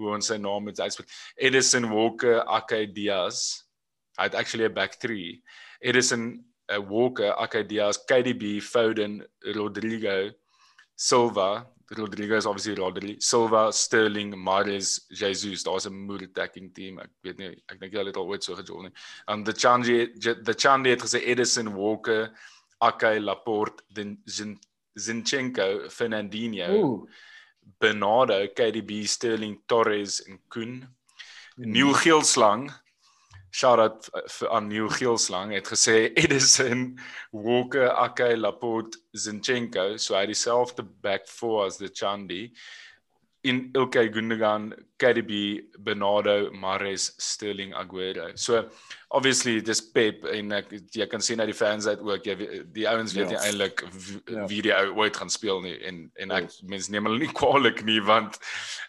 [0.00, 1.10] hoe ons sy naam moet uitspreek.
[1.36, 3.64] Edison Walker Akai Diaz.
[4.18, 5.42] Hy het actually 'n back 3.
[5.80, 9.20] Edison uh, Walker Akai Diaz, KDB, Foden,
[9.54, 10.30] Rodrigo,
[10.96, 15.64] Silva, Rodrigo is obviously Rodri, Silva, Sterling, Mahrez, Jesus.
[15.64, 17.00] Daar's 'n mood attacking team.
[17.00, 18.92] Ek weet nie, ek dink jy het al ooit so gejoin nie.
[19.26, 20.06] And the Changi
[20.44, 22.30] the Changi het gesê Edison Walker,
[22.80, 23.82] Akai Laporte,
[24.98, 26.70] Zinchenko, Fernandinho.
[26.70, 27.08] Ooh.
[27.80, 30.84] Bernardo, KDB, Sterling, Torres en Koen.
[31.56, 31.70] Hmm.
[31.72, 32.70] Neil Geelslang,
[33.50, 34.10] shout out
[34.50, 36.98] aan Neil Geelslang het gesê Edison,
[37.30, 42.50] Walker, Akai, Laporte, Zinchenko, so hy dieselfde back four as the Chandi
[43.42, 48.36] in Ilkay Gundogan, KDB, Bernardo, Mahrez, Sterling, Aguero.
[48.38, 48.68] So
[49.10, 52.36] obviously dis Pep en ek jy kan sien uit die fans uit ook jy
[52.70, 53.40] die ouens weet ja.
[53.40, 53.82] nie eintlik
[54.30, 54.44] ja.
[54.50, 56.60] wie die ou ooit gaan speel nie en en ek yes.
[56.70, 58.38] mens neem hulle nie kwaliek nie want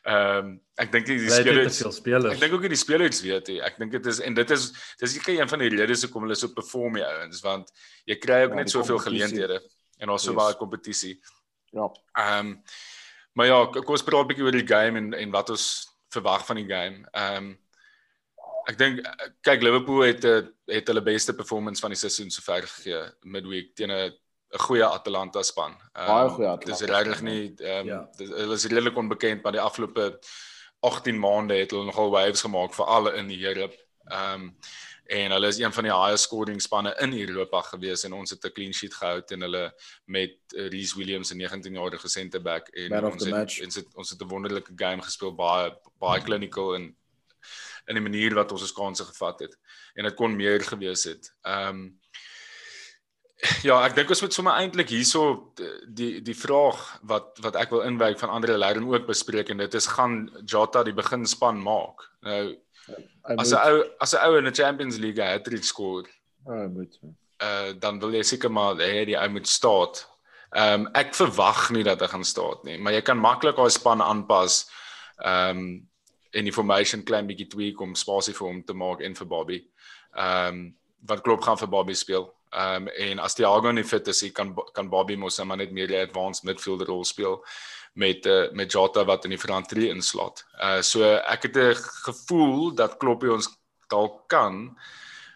[0.04, 3.98] ehm um, ek dink die spelers ek dink ook die spelers weet jy ek dink
[3.98, 4.70] dit is en dit is
[5.02, 7.74] dis ek een van die redes hoekom hulle so perform die ouens want
[8.06, 9.58] jy kry ook ja, net soveel geleenthede
[10.02, 10.40] en daar's so yes.
[10.42, 11.16] baie kompetisie.
[11.72, 11.90] Ja.
[12.20, 12.56] Ehm um,
[13.34, 15.66] maar ja, kom ons praat 'n bietjie oor die game en en wat ons
[16.10, 17.08] verwag van die game.
[17.12, 17.60] Ehm um,
[18.70, 19.00] Ek dink
[19.42, 23.92] kyk Liverpool het eh, het hulle beste performance van die seisoen sover gegee midweek teen
[23.92, 24.12] 'n
[24.54, 25.72] 'n goeie Atalanta span.
[25.98, 26.66] Um, Baie goeie Atalanta.
[26.66, 28.10] Dis regtig nie ehm um, ja.
[28.18, 30.20] hulle is redelik onbekend maar die afgelope
[30.80, 33.78] 18 maande het hulle nogal waves gemaak vir alle in Europa.
[34.10, 34.56] Ehm um,
[35.12, 38.46] en hulle is een van die highest scoring spanne in Europa gewees en ons het
[38.46, 39.74] 'n clean sheet gehou teen hulle
[40.06, 44.28] met Reece Williams 'n 19-jarige center back en ons het, ons het ons het 'n
[44.28, 46.96] wonderlike game gespeel baie baie clinical en
[47.86, 49.58] in die manier wat ons ons kansse gevat het
[49.96, 51.34] en dit kon meer gewees het.
[51.42, 52.00] Ehm um,
[53.68, 55.54] ja, ek dink ons moet sommer eintlik hierso
[55.88, 59.74] die die vraag wat wat ek wil inwyk van ander leiding ook bespreek en dit
[59.74, 62.06] is gaan Jota die beginspan maak.
[62.22, 62.44] Nou
[63.24, 66.08] as 'n ou as 'n ou in die Champions League het hy geskoor.
[66.46, 67.00] Ja, moet.
[67.42, 69.94] Uh dan wil jy seker maar hê die ou moet staan.
[70.52, 73.70] Ehm um, ek verwag nie dat hy gaan staan nie, maar jy kan maklik daai
[73.70, 74.70] span aanpas.
[75.18, 75.88] Ehm um,
[76.32, 79.60] en die formation klein bietjie tweak om spasie vir hom te maak en vir Bobby.
[80.16, 80.76] Ehm um,
[81.08, 82.34] wat klop gaan vir Bobby speel.
[82.52, 85.88] Ehm um, en as Thiago nie fit is, kan kan Bobby mos maar net meer
[85.88, 87.44] die advanced midfielder rol speel
[87.94, 90.46] met uh, met Jota wat in die front 3 inslot.
[90.62, 91.76] Uh so ek het 'n
[92.08, 93.50] gevoel dat Kloppie ons
[93.90, 94.78] dalk kan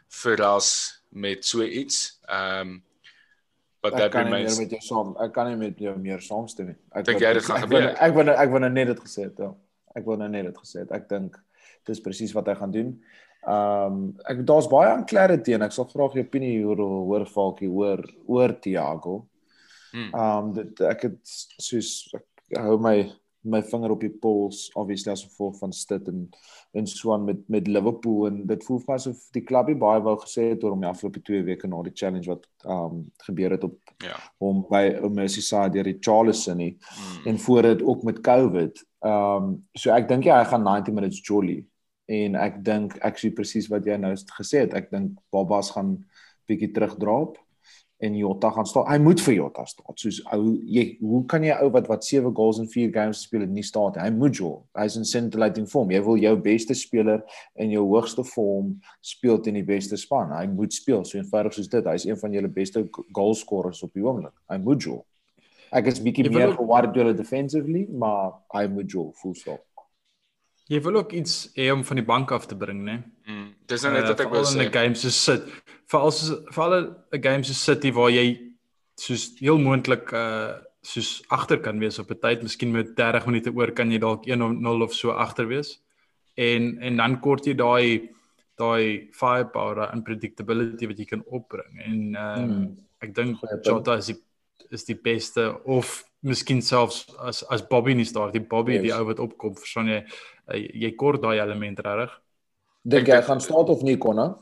[0.08, 2.20] verras met so iets.
[2.26, 2.84] Ehm um,
[3.82, 5.16] but that remains met jou saam.
[5.18, 6.78] Ek kan nie met jou meer saamstem nie.
[6.92, 7.94] Ek dink jy dit gaan gebeur.
[8.00, 9.38] Ek wou ek wou net dit gesê het.
[9.38, 9.54] Ja
[9.96, 10.92] ek wil nou net dit gesê het.
[10.96, 11.38] Ek dink
[11.88, 12.92] dis presies wat hy gaan doen.
[13.46, 17.26] Ehm um, ek daar's baie aan clarity en ek sal graag jou opinie oor hoor
[17.30, 19.20] Falkie oor oor Thiago.
[19.94, 20.10] Hmm.
[20.10, 22.98] Ehm um, dit ek het soos ek hou my
[23.46, 26.30] my vinger op die pols obviously as gevolg van Stit en
[26.76, 30.16] en Swan met met Liverpool en dit voel vir my asof die klubie baie wou
[30.24, 33.64] gesê het oor om die afgelope 2 weke na die challenge wat um, gebeur het
[33.64, 37.30] op ja hom by Merseyside deur die Charleston nie hmm.
[37.32, 38.84] en voor dit ook met COVID.
[39.06, 41.62] Um, so ek dink ja hy gaan 90 minutes jolly
[42.10, 44.74] en ek dink actually presies wat jy nou gesê het.
[44.78, 45.98] Ek dink Babas gaan
[46.50, 47.40] bietjie terugdraap
[47.98, 48.88] en Jota gaan staan.
[48.90, 49.96] Hy moet vir Jota staan.
[50.00, 53.46] Soos ou jy hoe kan jy ou wat wat 7 goals in 4 games speel
[53.46, 54.04] en nie staan nie?
[54.04, 54.52] Hy moet jou.
[54.76, 55.94] Hy's in scintillating form.
[55.96, 57.24] Jy wil jou beste speler
[57.62, 60.34] in jou hoogste vorm speel teen die beste span.
[60.36, 61.92] Hy moet speel so eenvoudig soos dit.
[61.92, 64.36] Hy's een van julle beste goalscorers op die oomblik.
[64.52, 65.00] Hy moet jou.
[65.76, 69.64] Ek is bietjie meer geworried oor defensively, maar hy moet jou full stop.
[70.66, 72.96] Jy wil ook iets hê om van die bank af te bring, né?
[73.30, 74.56] Mm, dis nou net wat ek wou sê.
[74.58, 75.46] In 'n game so sit
[75.92, 78.54] veral as veral 'n game so City waar jy
[78.96, 83.50] soos heel moontlik uh soos agter kan wees op 'n tyd, miskien met 30 minute
[83.50, 85.82] oor kan jy dalk 1-0 of so agter wees.
[86.36, 88.10] en en dan kort jy daai
[88.60, 92.68] daai firepower en predictability wat jy kan opbring en ehm um, hmm.
[93.04, 94.20] ek dink Jota is die
[94.72, 98.84] is die beste of miskien selfs as as Bobby nie staar die Bobby yes.
[98.88, 100.02] die ou wat opkom verstaan jy
[100.86, 102.16] jy kort daai element regtig
[102.84, 104.34] dink jy gaan staat of nie konna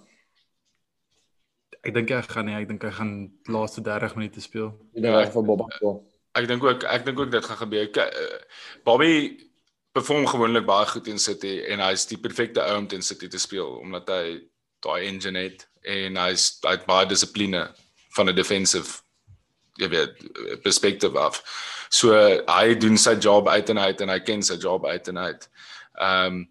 [1.83, 3.13] ek dink hy gaan nie ek dink hy gaan
[3.51, 5.95] laaste 30 minute speel ja ek vir Bobby so
[6.39, 8.39] ek dink ook ek dink ook dit gaan gebeur eh,
[8.87, 9.13] Bobby
[9.93, 13.41] perform gewoonlik baie goed in City en hy's die perfekte ou om teen City te
[13.41, 14.25] speel omdat hy
[14.83, 17.67] daai engine het en hy's hy het baie dissipline
[18.15, 19.03] van 'n defensive
[19.81, 20.17] jy weet
[20.61, 21.41] perspective af.
[21.89, 25.17] So hy doen sy job uit en uit en hy ken sy job uit en
[25.17, 25.47] uit.
[25.99, 26.41] Ehm um,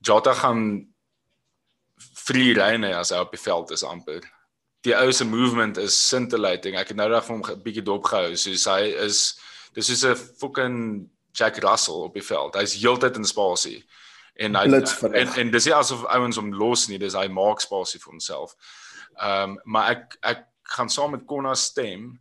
[0.00, 0.88] Jota gaan
[2.16, 4.22] free rein as hy op die veld is amper.
[4.86, 6.76] Die ou se movement is scintillating.
[6.80, 8.36] Ek het nou reg vir hom 'n bietjie dopgehou.
[8.36, 9.38] So hy is
[9.74, 12.54] dis is 'n fucking Jack Russell op die veld.
[12.54, 13.84] Hy's heeltyd in spasie.
[14.34, 14.64] En hy
[15.12, 18.56] en, en dis nie asof ouens hom los nie, dis hy maak spasie vir homself.
[19.20, 20.44] Ehm um, maar ek ek
[20.76, 22.20] gaan saam met Konna stem.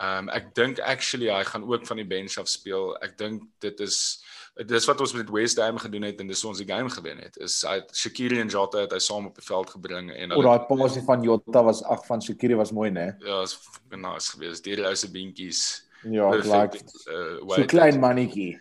[0.00, 2.96] Ehm um, ek dink actually hy gaan ook van die bench af speel.
[3.02, 4.22] Ek dink dit is
[4.54, 7.36] dis wat ons met West Ham gedoen het en dis ons die game gewen het.
[7.40, 10.66] Is hy Shakiri en Jota het hy saam op die veld gebring en Oor daai
[10.68, 13.12] pasie van Jota was ag van Shakiri was mooi, né?
[13.24, 13.56] Ja, is
[13.90, 14.64] nice geweest.
[14.64, 15.62] Die ou se beentjies.
[16.02, 18.58] Ja, like uh, so klein mannetjie.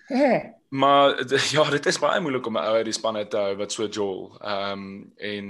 [0.70, 1.18] maar
[1.56, 3.88] ja, dit is baie moeilik om 'n ou uit die span te hou wat so
[3.88, 4.38] Joel.
[4.40, 5.48] Ehm um, en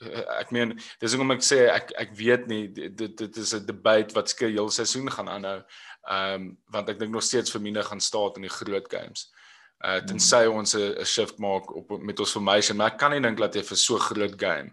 [0.00, 3.66] uh, ek meen, dis hoekom ek sê ek ek weet nie dit dit is 'n
[3.66, 5.60] debat wat skei heel seisoen gaan aanhou.
[6.06, 9.30] Ehm um, want ek dink nog steeds Firmino gaan staan in die groot games.
[9.84, 13.38] Uh tensy ons 'n shift maak op met ons formation, maar ek kan nie dink
[13.38, 14.72] dat jy vir so groot game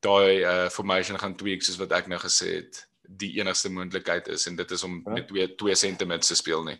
[0.00, 4.48] daai uh formation gaan tweak soos wat ek nou gesê het die enigste moontlikheid is
[4.50, 5.12] en dit is om ja.
[5.14, 6.76] met twee twee sentiments te speel nie.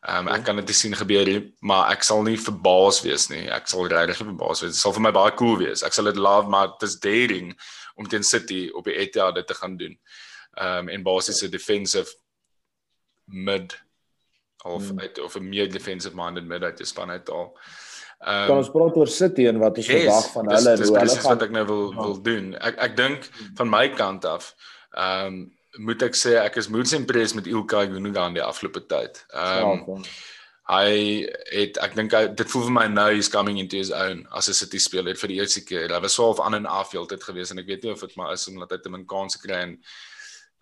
[0.00, 3.46] Ehm um, ek kan dit sien gebeur nie, maar ek sal nie verbaas wees nie.
[3.52, 4.74] Ek sal regtig verbaas wees.
[4.76, 5.84] Dit sal vir my baie cool wees.
[5.86, 7.54] Ek sal dit love maar dit is daring
[7.96, 9.96] om teen City op die Etihad dit te gaan doen.
[10.60, 12.12] Ehm um, en basies 'n defensive
[13.30, 13.78] mid
[14.64, 15.00] of hmm.
[15.00, 17.54] uit of 'n meer defensive minded mid uit die span uit al.
[18.20, 20.82] Ehm um, kan ons praat oor City en wat ons yes, verwag van hulle en
[20.82, 22.50] hoe hulle gaan wat ek nou wil wil doen.
[22.60, 24.52] Ek ek dink van my kant af
[24.90, 25.40] ehm um,
[25.86, 29.24] moet ek sê ek is moeds impressed met Ilkay Gundogan die afgelope tyd.
[29.32, 30.04] Ehm um,
[30.70, 34.48] hy het ek dink dit voel vir my nou he's coming into his own as
[34.48, 35.88] 'n City speler vir die eerste keer.
[35.88, 38.16] Hy was so half aan en af heeltyd gewees en ek weet nie of dit
[38.16, 39.78] maar is omdat hy te min kans kry en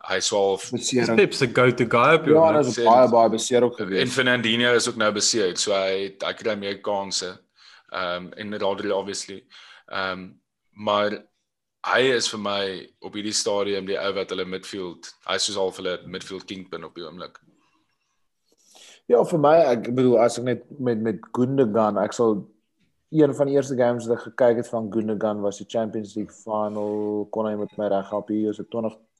[0.06, 0.68] hy swaalf
[1.16, 4.02] Pep se go to guy op Ja, hy is baie baie beseer ook gewees.
[4.04, 7.34] En Fernandinho is ook nou beseer, so hy hy kry meer kanse.
[7.92, 9.42] Ehm um, en Rodri obviously.
[9.88, 10.28] Ehm um,
[10.78, 11.18] maar
[11.88, 12.62] hy is vir my
[13.02, 16.86] op hierdie stadium die ou wat hulle midfield, hy is soos al hulle midfield kingpin
[16.86, 17.40] op die oomblik.
[19.08, 22.42] Ja, vir my, ek bedoel as ek net met met Gundogan, ek sal
[23.10, 26.34] een van die eerste games wat ek gekyk het van Gundogan was die Champions League
[26.34, 28.68] final, kon hy met my reg help hier, so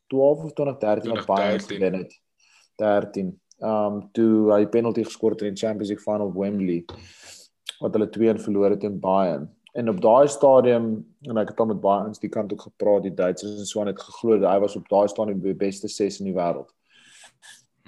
[0.08, 2.20] 2012 of 2013 op Bayern gewen het.
[2.76, 3.40] 13.
[3.58, 6.84] Um toe hy penalty geskor het in die Champions League final Wembley
[7.78, 9.48] wat hulle 2-1 verloor het in Bayern
[9.78, 10.88] en op daai stadium
[11.28, 13.82] en ek het al met baie ons die kant ook gepraat die Duitsers en so
[13.82, 16.70] aan het geglo dat hy was op daai stadium die beste 6 in die wêreld.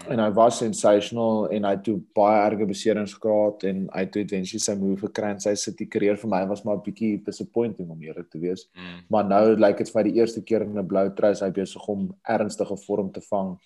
[0.09, 4.17] En hy was sensational en hy het toe baie erge beserings gehad en hy het
[4.17, 7.91] eventually sy move gekry en sy City career vir my was maar 'n bietjie disappointing
[7.91, 8.69] om eerlik te wees.
[8.75, 9.05] Mm.
[9.09, 11.89] Maar nou lyk like dit vir die eerste keer in 'n blou trou hy besig
[11.89, 13.59] om ernstige vorm te vang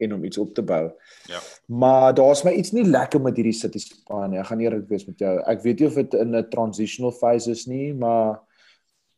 [0.00, 0.90] en om iets op te bou.
[1.28, 1.40] Ja.
[1.66, 4.38] Maar daar's my iets nie lekker met hierdie City span nie.
[4.40, 5.34] Ek gaan eerlik wees met jou.
[5.46, 8.40] Ek weet nie of dit in 'n transitional phase is nie, maar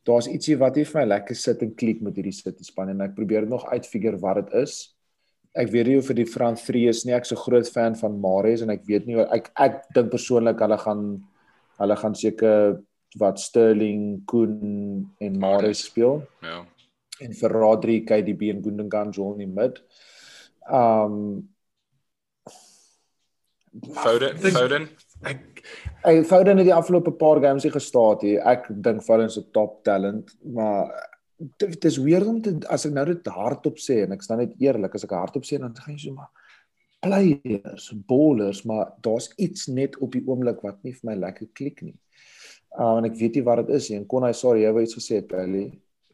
[0.05, 3.01] daar's ietsie wat nie vir my lekker sit en klik met hierdie City span en
[3.01, 4.92] ek probeer nog uitfigure wat dit is.
[5.53, 7.13] Ek weet nie of vir die Front 3 is nie.
[7.17, 10.79] Ek's so groot fan van Mahrez en ek weet nie ek ek dink persoonlik hulle
[10.81, 11.05] gaan
[11.83, 12.79] hulle gaan seker
[13.21, 16.23] wat Sterling, Koen en Mahrez speel.
[16.41, 16.63] Ja.
[17.21, 19.83] En vir Rodri, KDB en Gundogan jol in die mid.
[20.71, 21.49] Um
[24.03, 24.89] Foden Foden
[25.29, 25.63] ek
[26.09, 28.41] ek Foden het die afgelope paar games hier gestaan hier.
[28.49, 30.91] Ek dink Foden is 'n top talent, maar
[31.57, 34.55] dit is weer om te as ek nou dit hardop sê en ek staan net
[34.63, 36.31] eerlik as ek hardop sê dan gaan jy so maar
[37.03, 41.83] players, bowlers, maar daar's iets net op die oomblik wat nie vir my lekker klik
[41.83, 41.97] nie.
[42.79, 43.99] Uh en ek weet nie wat dit is nie.
[43.99, 45.67] En kon hy sorry, jy wou iets gesê, Pelly?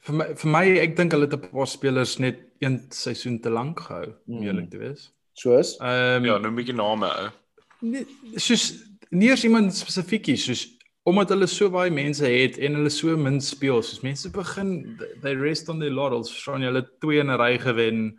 [0.06, 3.50] vir my vir my ek dink hulle het 'n paar spelers net een seisoen te
[3.50, 4.42] lank gehou om mm.
[4.42, 5.12] eerlik te wees.
[5.34, 5.76] Soos?
[5.80, 7.28] Ehm um, ja, nou 'n bietjie name ou.
[7.80, 8.06] Nee,
[8.36, 10.77] soos nie eers iemand spesifiekies soos
[11.09, 14.72] omdat hulle so baie mense het en hulle so min speel, soos mense begin
[15.22, 18.18] they rest on their laurels, verstaan jy, hulle twee in 'n ry gewen,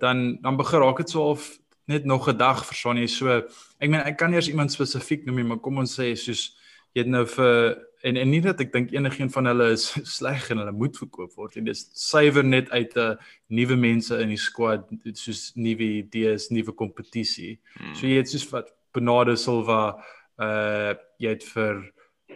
[0.00, 3.42] dan dan begin raak dit so of net nog 'n dag, verstaan jy, so
[3.80, 6.54] ek meen ek kan nie eers iemand spesifiek noem nie, maar kom ons sê soos
[6.94, 10.50] jy het nou vir en en nie dat ek dink enigiemand van hulle is sleg
[10.50, 11.64] en hulle moet verkoop word nie.
[11.70, 13.18] Dis suiwer net uit 'n
[13.48, 17.58] nuwe mense in die squad, soos nuwe idees, nuwe kompetisie.
[17.78, 17.94] Hmm.
[17.94, 19.98] So jy het soos wat Bernardo Silva,
[20.38, 21.82] uh jy het vir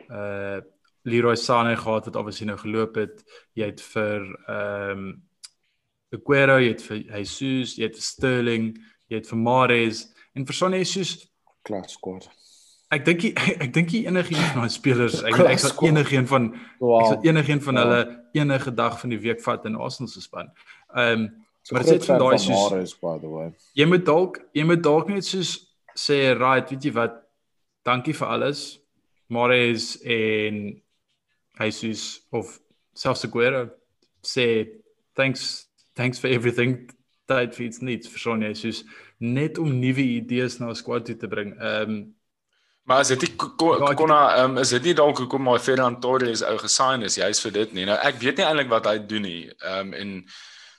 [0.09, 0.61] uh
[1.03, 3.23] Leroy Sané gehad wat obviously nou geloop het.
[3.59, 5.13] Jy het vir ehm um,
[6.13, 8.67] Aguero, jy het vir Jesus, jy het vir Sterling,
[9.09, 10.03] jy het vir Mahrez
[10.37, 11.33] en vir Sonny Jesus
[11.65, 12.29] klas squad.
[12.93, 13.25] Ek dink
[13.65, 16.51] ek dink enigiemand van daai spelers, ek ek sal enigiemand van
[16.83, 16.99] wow.
[17.01, 17.85] ek sal enigiemand van wow.
[17.87, 20.53] hulle enige dag van die week vat in Arsenal se span.
[20.93, 21.31] Ehm um,
[21.63, 23.51] so maar dit is daai soos by the way.
[23.79, 25.57] Jy moet dalk jy moet dalk net soos
[25.97, 27.21] sê right, weet jy wat?
[27.87, 28.82] Dankie vir alles.
[29.33, 30.65] Mahrez en
[31.59, 32.59] Jesus of
[32.95, 33.69] selfs Aguero
[34.23, 34.69] sê
[35.17, 36.91] thanks thanks for everything
[37.31, 38.83] tyd vir iets nuuts vir Sonja soos
[39.23, 41.55] net om nuwe idees na 'n squad toe te bring.
[41.61, 42.15] Ehm um,
[42.85, 47.03] maar as dit konna ehm is dit nie dalk hoekom my Ferran Torres ou gesign
[47.03, 47.85] is juist vir dit nie.
[47.87, 49.51] Nou ek weet nie eintlik wat hy doen nie.
[49.63, 50.11] Ehm um, en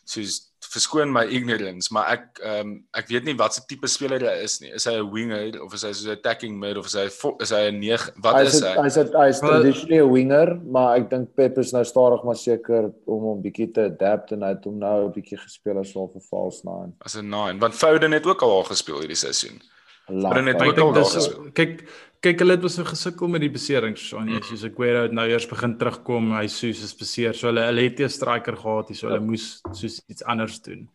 [0.05, 4.23] soos verskoon my ignorance, maar ek ehm um, ek weet nie wat se tipe speler
[4.25, 4.71] hy is nie.
[4.73, 7.53] Is hy 'n winger of is hy so 'n attacking mid of is hy is
[7.53, 8.13] hy 'n 9?
[8.25, 8.73] Wat is hy?
[8.77, 12.39] Hy is hy is traditionally 'n winger, maar ek dink Pep is nou stadig maar
[12.39, 15.95] seker om hom bietjie te adapt en hy het hom nou 'n bietjie gespeel as
[15.95, 16.93] 'n false nine.
[17.05, 19.61] As 'n nine, want Foden het ook al gespeel hierdie seisoen.
[20.07, 21.51] Hulle het ook al gespeel.
[21.53, 21.85] Kyk
[22.23, 24.43] kyk hulle het was so gesukkel met die beserings Shaun mm.
[24.47, 27.99] soos Aguero het nou eers begin terugkom hy soos is beseer so hulle hulle het
[27.99, 29.29] 'n striker gehad hier so hulle ja.
[29.31, 30.87] moes soos iets anders doen.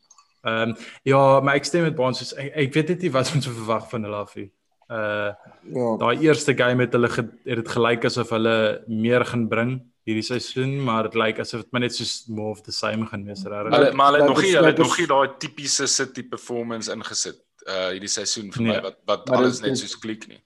[0.46, 3.34] Ehm um, ja, maar ek stem met Baans soos ek, ek weet net nie wat
[3.34, 4.50] om te verwag van hulle af nie.
[4.88, 5.30] Uh
[5.76, 5.88] ja.
[6.00, 9.74] Daai eerste game het hulle het dit gelyk asof hulle meer gaan bring
[10.08, 13.44] hierdie seisoen, maar dit lyk asof dit net soos more of the same gaan wees
[13.44, 13.68] reg.
[13.68, 18.08] Maar maar hulle nog nie hulle nog nie daai tipiese City performance ingesit uh hierdie
[18.08, 18.84] seisoen vir my nee.
[18.86, 20.40] wat wat alles net soos klik nie.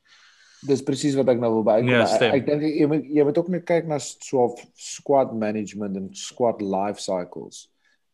[0.69, 1.91] Dis presies wat ek nou wil bykom.
[1.91, 4.49] Ja, ek, ek dink jy moet jy moet ook net kyk na so
[4.79, 7.67] squad management en squad life cycles.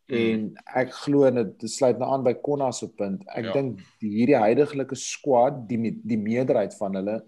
[0.09, 0.17] Mm.
[0.19, 0.47] En
[0.81, 3.27] ek glo dit sluit nou aan by Konna se punt.
[3.37, 3.57] Ek ja.
[3.59, 7.21] dink hierdie huidige squad, die die meerderheid van hulle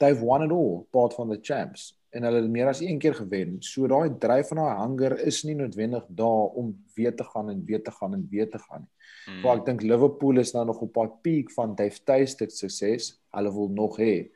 [0.00, 3.14] they've won it all, part van the champs en hulle het meer as een keer
[3.18, 3.56] gewen.
[3.62, 7.64] So daai dryf van daai hanger is nie noodwendig daar om weer te gaan en
[7.66, 8.92] weer te gaan en weer te gaan nie.
[9.24, 9.40] Mm.
[9.42, 13.18] Maar ek dink Liverpool is nou nog op 'n peak van Dave Tuistic sukses.
[13.34, 14.30] Hulle wil nog hê.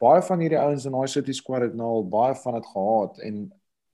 [0.00, 3.18] Baie van hierdie ouens in daai City squad het nou al baie van dit gehad
[3.26, 3.40] en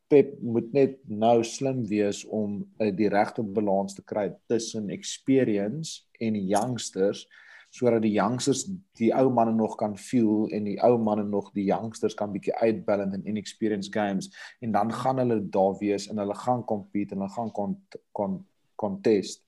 [0.07, 6.05] Pep moet net nou slim wees om uh, die regte balans te kry tussen experience
[6.23, 7.25] en youngsters
[7.75, 8.63] sodat die youngsters
[9.01, 12.55] die ou manne nog kan feel en die ou manne nog die youngsters kan bietjie
[12.63, 14.31] uitbalance in inexperienced games
[14.65, 17.75] en dan gaan hulle daar wees en hulle gaan compete en hulle gaan kon
[18.17, 18.45] kon
[18.77, 19.43] contest.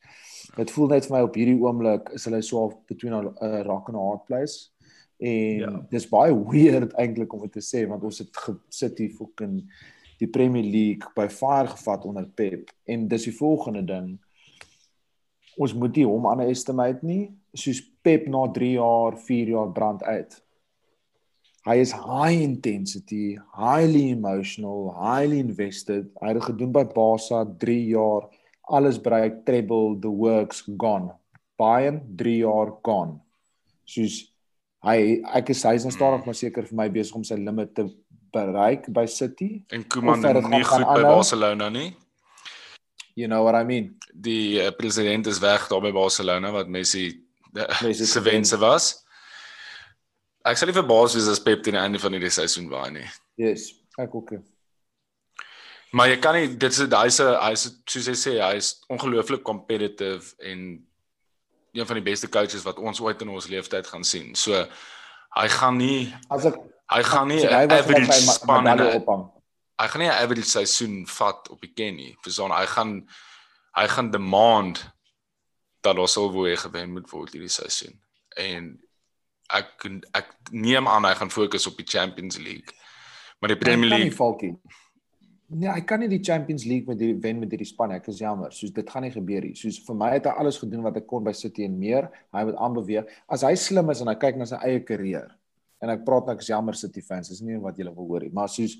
[0.57, 3.97] Dit voel net vir my op hierdie oomblik is hulle so between 'n rock and
[3.97, 4.73] a hard place
[5.19, 5.71] en ja.
[5.91, 9.63] dis baie weird eintlik om dit te sê want ons het gesit hier fucking
[10.19, 12.71] die Premier League by fire gevat onder Pep.
[12.87, 14.17] En dis die volgende ding.
[15.59, 17.29] Ons moet nie hom underestimate nie.
[17.55, 20.39] Soos Pep na 3 jaar 4 jaar brand uit.
[21.69, 26.09] Hy is high intensity highly emotional highly invested.
[26.23, 28.29] Hy het gedoen by Barca 3 jaar
[28.69, 31.13] alles bereik treble the works gone.
[31.59, 33.19] Bayern 3 jaar gone.
[33.89, 34.28] Soos
[34.87, 34.99] hy
[35.41, 37.89] ek is hy's nou stadig maar seker vir my besig om sy limit te
[38.35, 39.65] bereik by City.
[39.73, 40.23] En Koeman
[40.53, 41.91] nie goed by Barcelona nie.
[43.19, 43.97] You know what I mean?
[44.15, 47.11] Die uh, president is weg daar by Barcelona wat Messi
[47.91, 48.93] se wense was.
[50.47, 53.09] Ek sal nie verbaas wees as Pep teen die einde van die seisoen waai nie.
[53.41, 54.37] Yes, ek ook.
[55.91, 60.79] Maar jy kan nie dit is hy's hy's soos hy sê hy's ongelooflik competitive en
[61.73, 64.35] een van die beste coaches wat ons ooit in ons lewe tyd gaan sien.
[64.35, 64.67] So
[65.37, 66.57] hy gaan nie as ek
[66.89, 69.27] Hy gaan nie average span ophang.
[69.79, 72.17] Hy gaan nie 'n average seisoen vat op die ken nie.
[72.21, 73.09] Verstaan, hy gaan
[73.77, 74.91] hy gaan demand
[75.81, 78.01] dat ons sou wou gewen moet word hierdie seisoen.
[78.37, 78.81] En
[79.47, 82.73] ek ek neem aan hy gaan fokus op die Champions League.
[83.39, 84.57] Maar die Premier League falkie.
[85.49, 87.95] Nee, hy kan nie die Champions League met hierdie wen met hierdie span.
[87.97, 88.53] Ek is jammer.
[88.53, 89.55] Soos dit gaan nie gebeur nie.
[89.57, 92.11] Soos vir my het hy alles gedoen wat ek kon by City en meer.
[92.37, 93.09] Hy moet aanbeweeg.
[93.33, 95.31] As hy slim is en hy kyk na sy eie karier,
[95.81, 98.51] en ek praat niks jammer City fans, dis nie wat julle wil hoor nie, maar
[98.53, 98.77] soos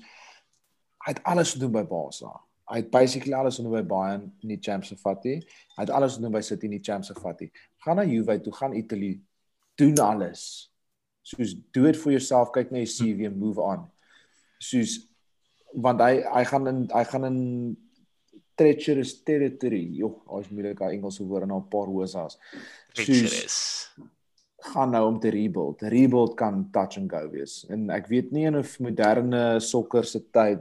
[1.05, 2.35] hy het alles gedoen by Barca.
[2.69, 5.47] Hy het basically alles gedoen by Bayern in die Champions League.
[5.73, 7.49] Hy het alles gedoen by City in die Champions League.
[7.81, 9.15] Gaan na Juve toe, gaan Italy,
[9.79, 10.69] doen alles.
[11.25, 13.87] Soos do it for yourself, kyk na jou CV en move on.
[14.61, 14.99] Soos
[15.73, 17.39] want hy hy gaan in hy gaan in
[18.59, 19.85] treacherous territory.
[20.01, 22.37] Jo, hy's moeilik daai Engelse woorde na 'n paar hosas.
[22.93, 23.59] Treacherous
[24.59, 25.81] gaan nou om te rebuild.
[25.81, 27.63] Rebuild kan touch and go wees.
[27.71, 30.59] En ek weet nie in 'n moderne sokker se tyd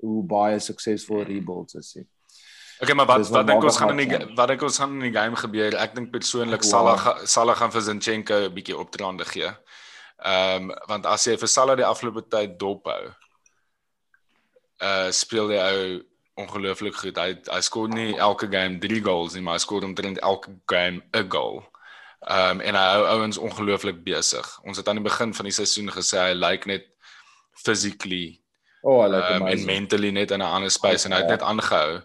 [0.00, 2.06] hoe baie suksesvol rebuilds is nie.
[2.82, 5.18] Okay, maar wat wat dink ons gaan in die wat dink ons gaan in die
[5.18, 5.76] game gebeur?
[5.78, 9.50] Ek dink persoonlik Salah Salah gaan vir Zinchenko 'n bietjie opdraande gee.
[10.24, 13.12] Ehm um, want as jy vir Salah die afgelope tyd dop hou,
[14.82, 16.00] uh speel hy ou
[16.34, 17.18] ongelooflik goed.
[17.18, 21.02] Hy hy skoor nie elke game 3 goals nie, maar hy skoor omtrent elke game
[21.12, 21.62] 'n goal.
[22.22, 24.46] Ehm um, en hy hou ouens ongelooflik besig.
[24.64, 26.84] Ons het aan die begin van die seisoen gesê hy lyk like net
[27.64, 28.40] physically
[28.82, 31.30] oh, lyk like um, en mentally net in 'n ander space oh, en hy het
[31.30, 31.34] ja.
[31.36, 32.02] net aangehou.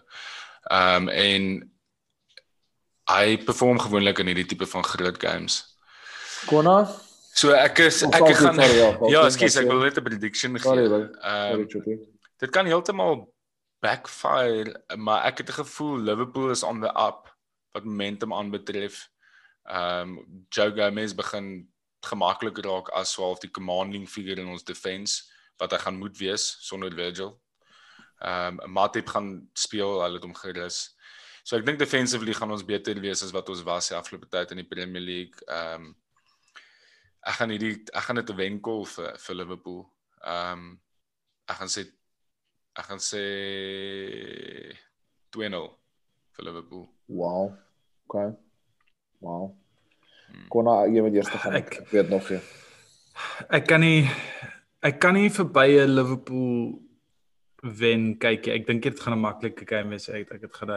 [0.70, 1.42] Ehm um, en
[3.08, 5.76] hy perform gewoonlik in hierdie tipe van groot games.
[6.46, 6.88] Konna
[7.38, 8.58] So ek is ek gaan
[9.06, 10.86] Ja, ekskuus, ek wil net 'n prediction gee.
[11.22, 12.00] Ehm um,
[12.38, 13.26] dit kan heeltemal
[13.82, 17.36] backfire, maar ek het 'n gevoel Liverpool is on the up
[17.72, 19.08] wat momentum aanbetref.
[19.64, 21.68] Ehm um, Joe Gomez begin
[22.00, 26.56] gemaklik raak as swaalf die commanding figure in ons defense wat hy gaan moet wees
[26.60, 27.40] sonder Virgil.
[28.18, 30.96] Ehm um, Matip gaan speel, hulle het hom gerus.
[31.42, 34.50] So ek dink defensively gaan ons beter wees as wat ons was die afgelope tyd
[34.50, 35.44] in die Premier League.
[35.46, 35.96] Ehm um,
[37.28, 39.80] ek gaan hierdie ek gaan dit 'n wenkel vir vir Liverpool.
[40.22, 40.80] Ehm um,
[41.48, 41.86] ek gaan sê
[42.76, 43.24] ek gaan sê
[45.34, 45.70] 2-0
[46.36, 46.86] vir Liverpool.
[47.08, 47.54] Wow.
[48.08, 48.32] Okay.
[49.20, 49.54] Wow.
[50.52, 51.56] Konna jy moet eers gaan.
[51.58, 52.40] Ek, ek weet nog nie.
[53.48, 54.04] Ek kan nie
[54.84, 56.78] ek kan nie verby 'n Liverpool
[57.62, 58.48] wen kyk.
[58.48, 60.08] Ek dink dit gaan 'n maklike game wees.
[60.08, 60.72] Ek ek dit gaan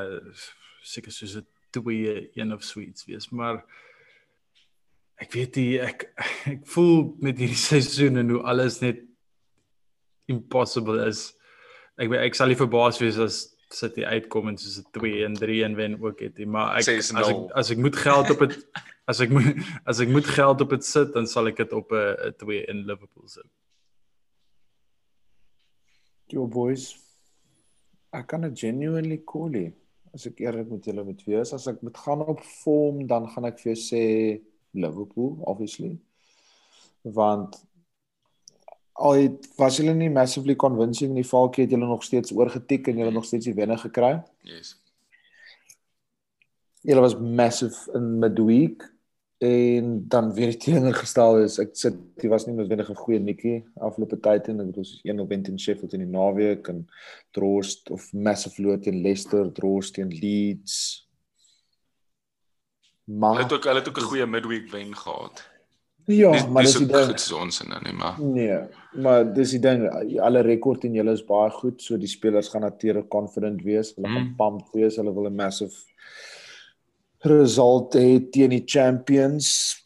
[0.83, 3.63] seker soos 'n 2-1 of sweets wees, maar
[5.21, 6.09] ek weet nie ek
[6.47, 9.03] ek voel met hierdie seisoen en hoe alles net
[10.27, 11.33] impossible is.
[12.01, 13.41] Ek ek sal nie verbaas wees as
[13.71, 17.11] City uitkom en soos 'n 2 en 3 en wen ook het, maar ek as
[17.11, 18.55] ek as ek moet geld op dit
[19.11, 21.91] as ek moet as ek moet geld op dit sit, dan sal ek dit op
[21.91, 23.47] 'n 2 in Liverpool sit.
[26.27, 26.95] Yo boys.
[28.11, 29.71] Ek kan dit genuinely cool hê.
[30.13, 33.45] As ek eerlik met julle moet wees, as ek moet gaan op vorm, dan gaan
[33.45, 34.03] ek vir jou sê
[34.73, 35.99] Liverpool obviously.
[37.03, 37.55] Want
[38.93, 42.87] al het was hulle nie massively convincing in die valkie het hulle nog steeds oorgetik
[42.87, 44.21] en hulle nog steeds die wenner gekry.
[44.47, 44.75] Yes.
[46.81, 48.87] Hulle was massive in midweek
[49.41, 53.63] en dan weer die teenoorgestel is ek sit dit was nie noodwendig 'n goeie netjie
[53.81, 56.87] afgelope tyd en ek bedoel soos een wen teen Sheffield in die naweek en
[57.31, 61.07] Drost of massive loot teen Leicester, Drost teen Leeds.
[63.03, 65.49] Maar hulle het ook hulle het ook 'n goeie midweek wen gehad.
[66.05, 67.11] Ja, dis, maar dis die ding.
[67.11, 68.21] Dis ons en dan nie maar.
[68.21, 68.61] Nee,
[68.93, 69.85] maar dis die ding,
[70.19, 74.09] alle rekord en julle is baie goed, so die spelers gaan natuurlik confident wees, hulle
[74.09, 74.17] mm.
[74.17, 75.75] gaan pumped wees, hulle wil 'n massive
[77.23, 79.81] result hê teen die champions.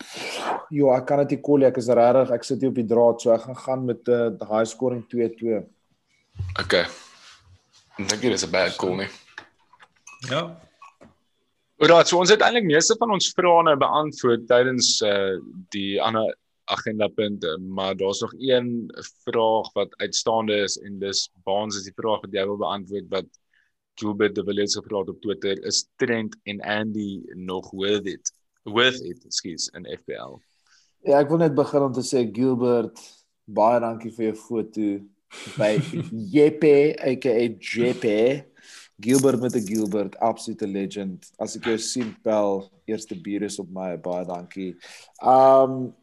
[0.71, 3.21] Jo, ek kan dit nie kol, ek is regtig, ek sit hier op die draad,
[3.21, 5.63] so ek gaan gaan met 'n uh, eh, high scoring 2-2.
[6.59, 6.85] Okay.
[7.99, 9.11] Ek dink dit is 'n bad call nie.
[10.29, 10.55] Ja.
[11.77, 15.35] Oor so ons het eintlik meeste van ons vrae nou beantwoord tydens uh
[15.75, 16.33] die ander
[16.65, 18.91] agenda punte, maar daar's nog een
[19.23, 23.29] vraag wat uitstaande is en dis baans is die vraag wat jy wil beantwoord wat
[23.95, 29.01] Gilbert de Villiers gevra het op Twitter is Trent en Andy nog worth it worth
[29.01, 30.39] it skielik in FPL.
[31.05, 32.97] Ja, ek wil net begin om te sê Gilbert,
[33.45, 34.87] baie dankie vir jou foto
[35.59, 35.75] by
[36.35, 36.71] JP
[37.11, 38.05] aka JP
[38.99, 41.31] Gilbert met 'n Gilbert, absolute legend.
[41.37, 44.75] As ek jou sien pel, eerste bier is op my, baie dankie.
[45.21, 45.93] Um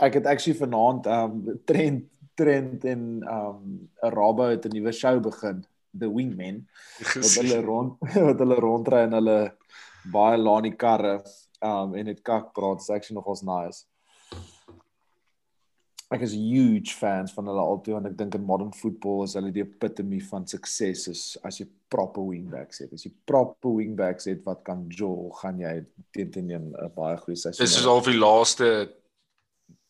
[0.00, 2.06] ek het actually vanaand um trend
[2.38, 5.64] trend in um Arabo het 'n nuwe show begin,
[5.98, 6.68] The Wingmen.
[7.14, 9.38] Wat hulle rond wat hulle rondry in hulle
[10.12, 11.22] baie lanie karre
[11.60, 13.86] um en dit kak praat, is actually nogals nice
[16.08, 19.50] ek is huge fans van hulle altyd want ek dink in modern football is hulle
[19.52, 22.94] die epitome van sukses is as jy proper wingbacks het.
[22.96, 25.74] As jy proper wingbacks het wat kan jol, gaan jy
[26.16, 27.64] teen teen 'n baie goeie seisoen.
[27.64, 28.88] Dis is al die laaste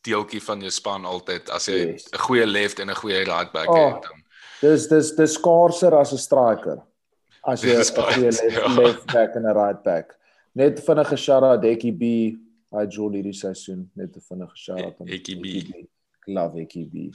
[0.08, 2.08] deeltjie van jou span altyd as jy 'n yes.
[2.26, 4.24] goeie left en 'n goeie right back oh, het dan.
[4.60, 6.82] Dis dis dis skaarser as 'n striker.
[7.42, 8.74] As jy 'n goeie left, ja.
[8.80, 10.16] left back en 'n right back.
[10.52, 12.36] Net vinnige shout out Dekkie B.
[12.70, 15.88] Hy jol hierdie seisoen net 'n vinnige shout out aan Dekkie B
[16.28, 17.14] love EKB.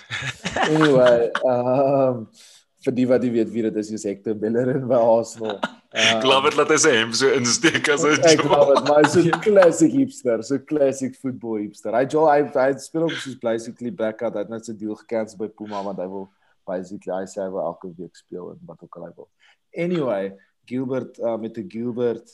[0.70, 2.28] anyway, um
[2.84, 5.62] vir die wat nie weet wie dit is, is Hector Bellerin by Arsenal.
[5.94, 9.06] Um, Glad dit laat hy sê hom so insteek as 'n Ek glo dit, maar
[9.06, 11.94] so 'n classic hipster, so classic football hipster.
[11.94, 15.38] Hy jy hy hy speel ook soos basically backup, hy het net sy deal gekansel
[15.38, 16.32] by Puma want hy wil
[16.66, 19.30] basically hy sê hy wil elke week speel en wat ook al hy wil.
[19.78, 20.34] Anyway,
[20.66, 22.26] Gilbert uh, met die Gilbert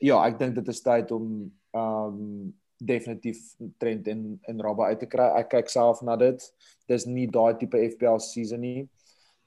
[0.00, 3.40] Ja, ek dink dit is tyd om um definitief
[3.76, 5.26] Trent en en Rabba uit te kry.
[5.36, 6.40] Ek kyk self na dit.
[6.88, 8.88] Dis nie daai tipe FPL season nie.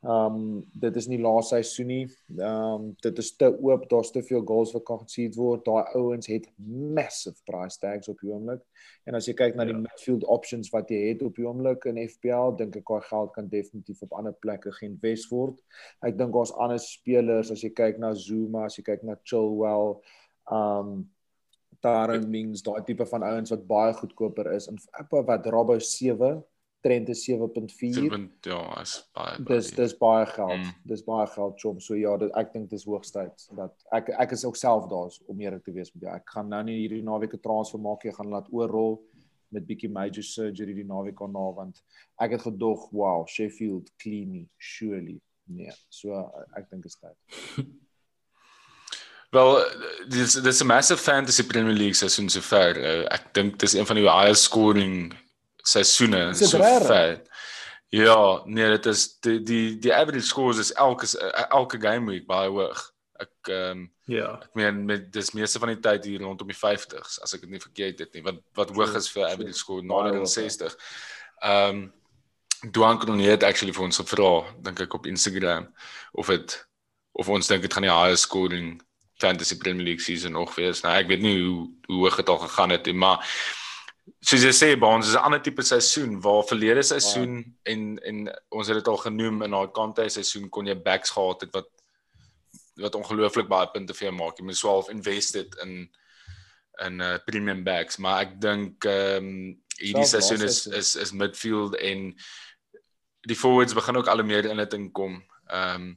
[0.04, 2.06] Ehm um, dit is nie laaste seisoen nie.
[2.36, 5.64] Ehm um, dit is te oop, daar's te veel goals wat kan concede word.
[5.64, 6.50] Daai ouens het
[6.98, 8.60] massive price tags op die oomblik.
[9.08, 9.80] En as jy kyk na die ja.
[9.86, 13.48] midfield options wat jy het op die oomblik in FPL, dink ek daai geld kan
[13.48, 15.64] definitief op ander plekke geïnvest word.
[16.04, 20.02] Ek dink daar's ander spelers as jy kyk na Zuma, as jy kyk na Chilwell,
[20.52, 21.04] ehm um,
[21.84, 24.78] Darren Mings, daai tipe van ouens wat baie goedkoper is en
[25.12, 26.44] wat Rabo 7
[26.84, 28.30] Trent is 7.4.
[28.42, 29.38] Ja, is baie.
[29.48, 30.60] Dis dis baie geld.
[30.60, 30.74] Mm.
[30.92, 31.80] Dis baie geld chom.
[31.80, 35.40] So ja, dit, ek dink dis hoogstyd dat ek ek is ook self daar om
[35.40, 36.16] eerlik te wees met jou.
[36.20, 38.12] Ek gaan nou nie hierdie naweek 'n transfer maak nie.
[38.12, 39.00] Ek gaan laat oorrol
[39.54, 41.80] met bietjie major surgery die naweek aan na want
[42.20, 45.22] ek het gedog, wow, Sheffield clean surely.
[45.48, 46.20] Nee, so
[46.58, 47.16] ek dink is tyd.
[49.34, 49.66] Wel,
[50.10, 52.78] dis dis 'n massive fantasy Premier League seisoen sover.
[52.78, 55.14] Uh, ek dink dis een van die highest scoring
[55.64, 57.22] seisoene so ver.
[57.94, 61.08] Ja, nee, dit is die die die average scores is elke
[61.50, 62.82] elke game week baie hoog.
[63.22, 64.32] Ek ehm um, ja.
[64.42, 67.54] Ek meen met dis meeste van die tyd hier rondom die 50s as ek dit
[67.54, 68.24] nie verkeerd het nie.
[68.26, 70.78] Wat wat hoog is vir average score nader aan 60.
[71.42, 71.84] Ehm um,
[72.64, 74.30] Duan kon net actually vir ons gevra,
[74.64, 75.66] dink ek op Instagram
[76.16, 76.54] of dit
[77.20, 78.78] of ons dink dit gaan die highest scoring
[79.20, 80.82] fantasy Premier League season nog wees.
[80.82, 83.22] Nou ek weet nie hoe hoe hoog dit al gegaan het nie, maar
[84.24, 87.72] soos jy sê ons is 'n ander tipe seisoen waar verlede seisoen wow.
[87.72, 91.42] en en ons het dit al genoem in daai kante seisoen kon jy backs gehad
[91.42, 91.70] het wat
[92.82, 94.38] wat ongelooflik baie punte vir jou maak.
[94.38, 95.90] Jy moet swaalf invested in
[96.82, 101.76] in uh, premium backs, maar ek dink ehm um, hierdie seisoen is is is midfield
[101.78, 102.08] en
[103.30, 105.22] die forwards begin ook al meer in dit inkom.
[105.48, 105.92] Ehm um,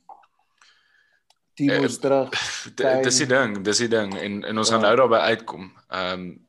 [1.57, 2.37] Timo's uh, terug.
[3.07, 4.75] Dis die ding, dis die ding en en ons ja.
[4.75, 5.71] gaan nou daarby uitkom.
[5.89, 6.46] Ehm um,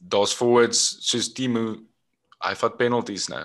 [0.00, 1.76] daar's forwards soos Timo
[2.40, 3.44] hy vat penalties nou.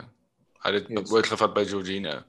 [0.63, 1.11] Hy het dit yes.
[1.13, 2.19] oorgevat by Georgina.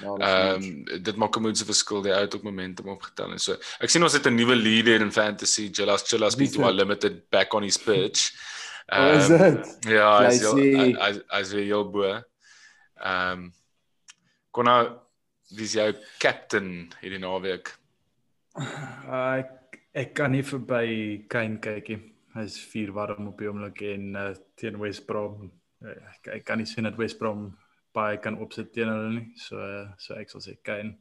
[0.00, 3.56] Ja, ehm um, dit maak 'n moeite verskil die uit op momentum opgetel en so.
[3.80, 7.62] Ek sien ons het 'n nuwe leader in fantasy, Jelas Chillas P2 limited back on
[7.62, 8.30] his pitch.
[8.90, 12.04] Ehm um, Ja, hy sê hy sê heel bo.
[12.04, 13.52] Ehm um,
[14.50, 14.88] kon nou
[15.50, 17.70] dis jou captain hierdie naweek.
[18.56, 24.14] Ek ek kan nie verby Kane kyk nie hy's vier warm op die oomblik en
[24.16, 25.50] uh, teen West Brom
[25.82, 27.50] ek, ek kan nie sien dat West Brom
[27.96, 30.96] baie kan opsit teen hulle nie so uh, so ek sal sê Kane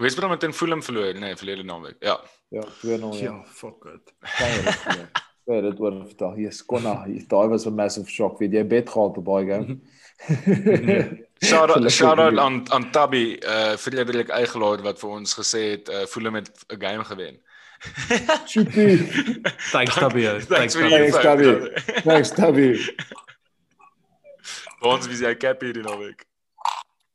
[0.00, 2.18] West Brom het in Fulham verloor nee verlede naweek ja
[2.50, 3.30] ja 2-0 ja.
[3.30, 4.14] ja fuck it
[5.50, 6.34] Ja, dit word vertel.
[6.38, 6.92] Hier skonna,
[7.30, 9.80] daai was 'n massive shock vir jy bet gehad op baie game.
[11.50, 15.88] shout out shout out aan aan Tabby uh Frederik Eigelaar wat vir ons gesê het
[15.88, 17.40] uh Fulham het 'n game gewen.
[18.46, 18.96] Chippy.
[19.72, 20.40] Thanks Tabby.
[20.40, 21.70] Thanks Tabby.
[22.04, 22.76] Thanks Tabby.
[24.80, 26.24] Ons wie jy cap hier nou week.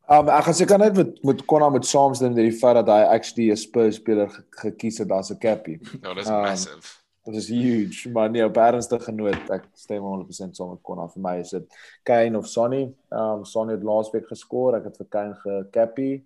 [0.09, 3.01] Um ek gaan seker net met met Konna met saamstem met die feit dat hy
[3.13, 5.79] actually 'n Spurs speler ge gekies het as 'n cappie.
[6.01, 6.93] Ja, dis um, massive.
[7.25, 11.07] Dit is huge, maar nee, op ernstige genoot, ek stem 100% saam met Konna.
[11.07, 11.65] Vir my is dit
[12.03, 12.93] Kane of Sonny.
[13.09, 16.23] Um Sonny het laasweek geskor, ek het vir Kane gecappie.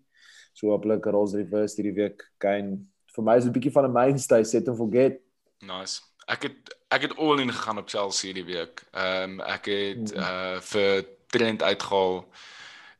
[0.53, 2.83] So op lekker Rolls Reverse hierdie week Kane
[3.19, 5.19] vir my is dit 'n bietjie van 'n mainstay set and forget.
[5.61, 6.01] Nice.
[6.27, 8.83] Ek het ek het all in gegaan op Chelsea hierdie week.
[8.91, 10.19] Ehm um, ek het mm.
[10.19, 12.25] uh vir Trent uitgehaal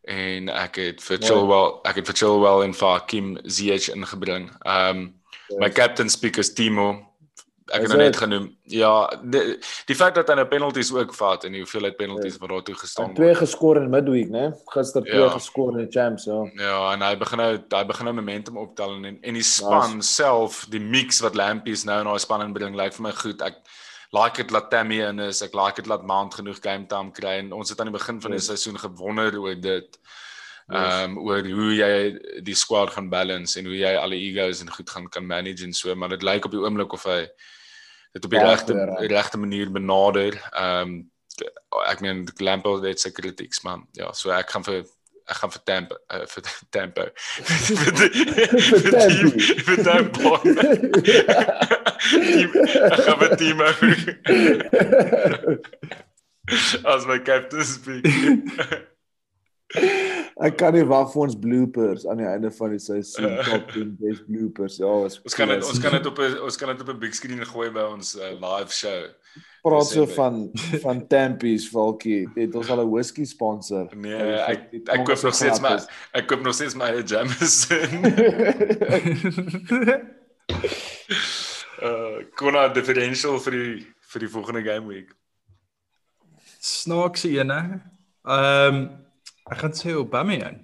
[0.03, 4.51] en ek het vir Chilwell ek het vir Chilwell en vir Kim Ziyech ingebring.
[4.65, 5.59] Ehm um, yes.
[5.59, 7.08] my captain speakers Timo
[7.73, 8.45] ek het nou net genoem.
[8.71, 9.41] Ja, die,
[9.89, 12.41] die feit dat hy nou penalties ook vat en die hoeveelheid penalties ja.
[12.43, 13.19] wat daar toe gestaan word.
[13.21, 14.45] Twee geskor in midweek, né?
[14.73, 15.29] Gister twee ja.
[15.33, 16.39] geskor in die champs, ja.
[16.59, 20.07] Ja, en hy begin nou hy begin nou momentum optel en en die span ja.
[20.09, 23.45] self, die mix wat Lampies nou in daai span inbring, lyk vir my goed.
[23.45, 23.61] Ek
[24.15, 25.43] like dit laat Tammy in is.
[25.45, 28.21] Ek like dit laat Mount genoeg game time kry en ons het aan die begin
[28.21, 28.47] van die ja.
[28.51, 29.99] seisoen gewonder oor dit.
[30.69, 31.93] Ehm um, oor hoe jy
[32.45, 35.73] die squad gaan balance en hoe jy alle egos en goed gaan kan manage en
[35.73, 37.23] so, maar dit lyk op die oomblik of hy
[38.11, 38.73] dit op die regte
[39.07, 40.49] regte manier benader.
[40.51, 41.11] Ehm um,
[41.87, 43.85] ek meen Lampard het sy kritieks man.
[43.95, 44.83] Ja, so ek gaan vir
[45.29, 47.05] ek gaan vir tempo uh, vir tempo.
[47.79, 48.19] vir tempo.
[49.67, 50.29] vir tempo.
[52.89, 53.57] Ek gaan vir team.
[56.83, 58.05] As my captain speak.
[60.39, 63.89] Ek kan nie wag vir ons bloopers aan die einde van die seisoen top 10
[63.99, 64.77] best bloopers.
[64.79, 66.99] Ja, ons ons kan dit ons kan dit op 'n ons kan dit op 'n
[66.99, 69.11] big screen gooi by ons uh, live show.
[69.61, 70.49] Praat so van
[70.85, 72.29] van Tampies Valkie.
[72.35, 73.91] Het ons al 'n whisky sponsor?
[73.95, 75.83] Nee, ek ek koop nog steeds maar
[76.13, 77.89] ek koop nog steeds my Jameson.
[81.83, 85.11] uh, Kona differential vir die vir die volgende game week.
[86.59, 87.81] snaakse ene.
[88.23, 89.08] Ehm um,
[89.51, 90.59] ek gaan sê Aubameyang.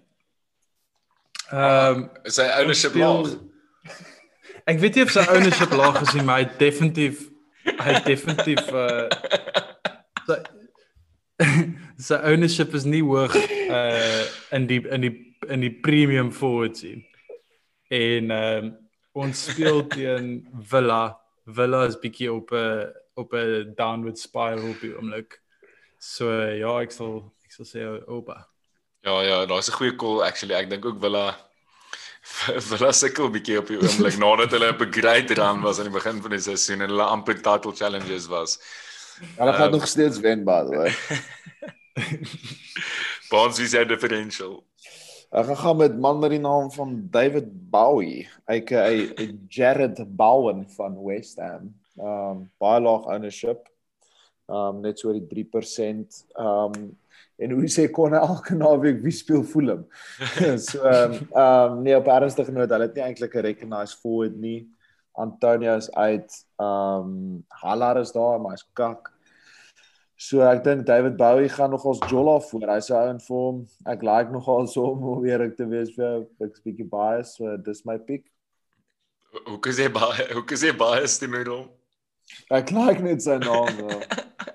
[1.51, 3.35] Ehm um, sy ownership laag.
[4.69, 7.27] Ek weet nie of sy ownership laag is nie, maar hy definitief
[7.65, 9.05] hy definitief uh
[10.27, 10.39] sy,
[12.07, 14.23] sy ownership is nie hoog uh
[14.57, 15.13] in die in die
[15.53, 17.03] in die premium forwards nie.
[17.93, 18.73] En ehm um,
[19.15, 20.33] ons speel teen
[20.73, 21.15] Villa.
[21.45, 22.89] Villa is bietjie op 'n
[23.21, 25.39] op 'n downward spiral op die oomblik.
[25.99, 28.41] So ja, ek sal ek sal sê Oba.
[29.05, 30.55] Ja ja, daar's 'n goeie call actually.
[30.55, 31.37] Ek dink ook Villa
[32.57, 35.93] Villa sukkel bietjie op die oomblik nadat hulle op 'n great run was aan die
[35.93, 38.57] begin van die seisoen en hulle amper title challenges was.
[39.37, 40.93] Hulle gaan um, nog steeds wen by the way.
[43.29, 44.63] Bonds wie se differential.
[45.29, 48.89] Ek gaan gaan met man met die naam van David Bowie, aka
[49.47, 51.75] Jared Bowen van West Ham.
[52.01, 53.69] Um baie laag ownership.
[54.49, 56.25] Um net so die 3%.
[56.33, 56.97] Um
[57.37, 59.85] en hoe sê kon elke naweek wie speel Fulham.
[60.67, 64.69] so um um nee op ernstige noot, hulle het nie eintlik 'n recognized forward nie.
[65.15, 66.31] Antonio is uit.
[66.59, 69.11] Um Haller is daar, maar hy's kak.
[70.15, 72.67] So ek dink David Bowie gaan nog ons Jolla voor.
[72.71, 73.67] Hy's 'n ou in vorm.
[73.85, 77.85] Ek like nogal so om weer ek te wees vir ek bietjie bias, so dis
[77.85, 78.31] my pick.
[79.45, 81.67] Hoe kan jy baie hoe kan jy bias die middel?
[82.49, 83.75] Ek like net sy naam.
[83.77, 83.99] Ja.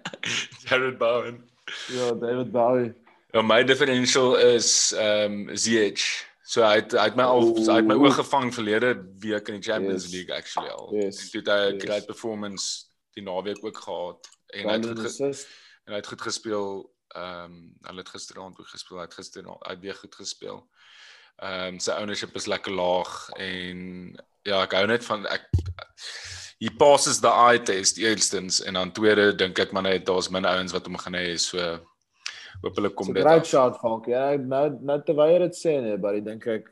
[0.64, 1.49] Jared Bowen.
[1.88, 2.94] Ja, David Bowie.
[3.32, 6.28] Ja, my differential is ehm um, ZH.
[6.42, 9.60] So hy het, hy het my al hy het my oog gevang verlede week in
[9.60, 10.14] die Champions yes.
[10.14, 10.88] League actually al.
[10.96, 11.20] Yes.
[11.30, 11.84] Hy het 'n yes.
[11.84, 15.46] great performance die naweek ook gehad en hy het goed
[15.84, 16.90] en hy het goed gespeel.
[17.14, 18.98] Ehm um, hulle het gisteraand ook gespeel.
[18.98, 20.58] Hy het gister hy het weer goed gespeel.
[21.36, 23.78] Ehm um, sy ownership is lekker laag en
[24.42, 25.46] ja, ek hou net van ek
[26.61, 30.44] he passes the eye test eerstens en dan tweede dink ek maar net daar's min
[30.44, 31.56] ouens wat hom gaan hê so
[32.61, 33.24] hoop hulle kom dit.
[33.24, 34.11] Great shot Falk.
[34.11, 36.68] Ja, nou nou terwyl dit sê nee, maar ek dink ek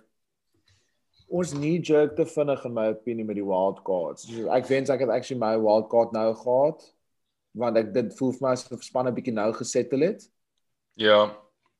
[1.29, 4.29] ons nie jerk te vinnig in my opinie met die wild cards.
[4.29, 6.85] So ek wens ek het actually my wild card nou gehad
[7.59, 10.29] want ek dit voel vir my asof spanne bietjie nou gesettel het.
[11.01, 11.33] Ja.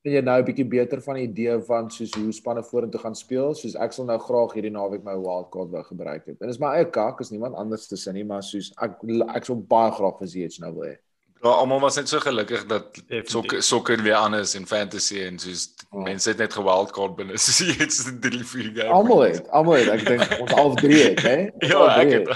[0.09, 3.15] En jy nou 'n bietjie beter van 'n idee van soos hoe spanne vorentoe gaan
[3.15, 6.41] speel, soos ek sal nou graag hierdie naweek my wildcard wou gebruik het.
[6.41, 8.93] En dis my eie kak, is niemand anders te sin nie, maar soos ek
[9.37, 10.97] ek sou baie graag vir ZH nou wil hê.
[11.43, 15.75] Ja, almal was net so gelukkig dat sokker sokker weer anders in fantasy en soos
[15.91, 16.03] oh.
[16.03, 17.37] mense het net gewildcard binne.
[17.45, 18.91] So jy het se 3 4 games.
[18.91, 21.51] Almal het, almal het, ek dink ons al drie het, hè?
[21.73, 22.29] Ja, ek het.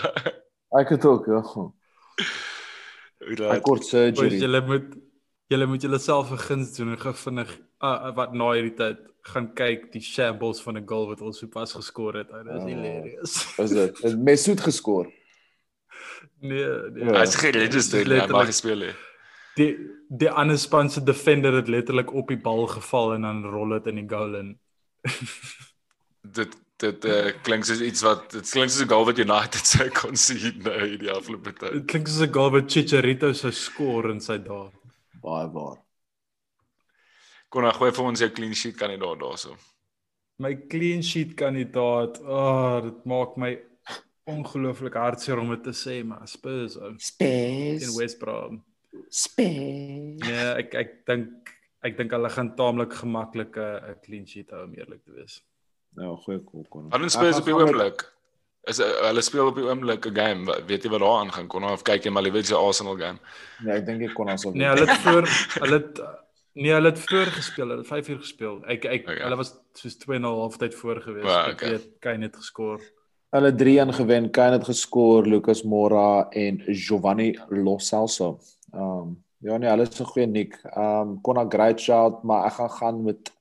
[0.76, 1.40] Ek het ook, ja.
[3.48, 4.36] Ek kort surgery.
[4.36, 5.01] Jy moet
[5.52, 7.50] jy moet jouself 'n guns doen en gou vinnig
[7.82, 11.72] uh, wat na hierdie tyd gaan kyk die shambles van 'n goal wat ons sopas
[11.72, 12.28] geskor het.
[12.28, 13.34] Dit is oh, hilarious.
[13.58, 13.98] Is dit?
[14.04, 15.12] Het Mesut geskor?
[16.40, 17.14] Nee, nee.
[17.14, 19.08] Hy is geregistreer, hy mag gespeel het.
[19.58, 19.76] Die
[20.08, 23.86] die ander span se defender het letterlik op die bal geval en dan rol dit
[23.86, 24.58] in die goal in.
[26.38, 29.88] dit dit uh, klink soos iets wat dit klink soos 'n goal wat United sou
[29.94, 31.72] kon sien nou hierdie afgelope tyd.
[31.72, 34.70] Dit klink soos 'n goal wat Chicharito sou skoor in sy dae.
[35.22, 35.78] Baie waar.
[37.52, 39.56] Kon hy gooi vir ons 'n clean sheet kandidaat daarso.
[40.38, 43.52] My clean sheet kandidaat, ag, oh, dit maak my
[44.24, 46.94] ongelooflik hartseer om dit te sê, maar Spurs ou.
[46.98, 48.62] Spurs in West Brom.
[49.08, 50.28] Spurs.
[50.28, 54.74] Ja, ek ek dink ek dink hulle gaan taamlik gemaklik 'n clean sheet hou om
[54.74, 55.42] eerlik te wees.
[55.96, 56.90] Ja, goeie kol kon.
[56.90, 58.06] Hulle speel op die oomblik.
[58.70, 60.62] Is uh, hulle speel op die oomblik 'n game.
[60.66, 63.18] Weet jy wat daar aan gaan kon of kyk jy maar liewer se Arsenal game?
[63.58, 64.54] Nee, ek dink ek kon as op.
[64.54, 65.26] Nee, hulle het voor
[65.62, 66.02] hulle het
[66.52, 67.68] nee, hulle het voor gespeel.
[67.68, 68.60] Hulle het 5 uur gespeel.
[68.66, 69.18] Ek ek okay.
[69.24, 71.24] hulle was soos 2 en 'n half tyd voor gewees.
[71.24, 71.52] Well, okay.
[71.52, 72.80] Ek weet Kane het geskor.
[73.34, 74.30] Hulle 3 aan gewen.
[74.30, 78.38] Kane het geskor, Lucas Moura en Giovanni Lo Celso.
[78.72, 80.54] Ehm um, ja nee, hulle is 'n goeie nik.
[80.64, 83.32] Ehm um, kon 'n great shot, maar ek gaan gaan met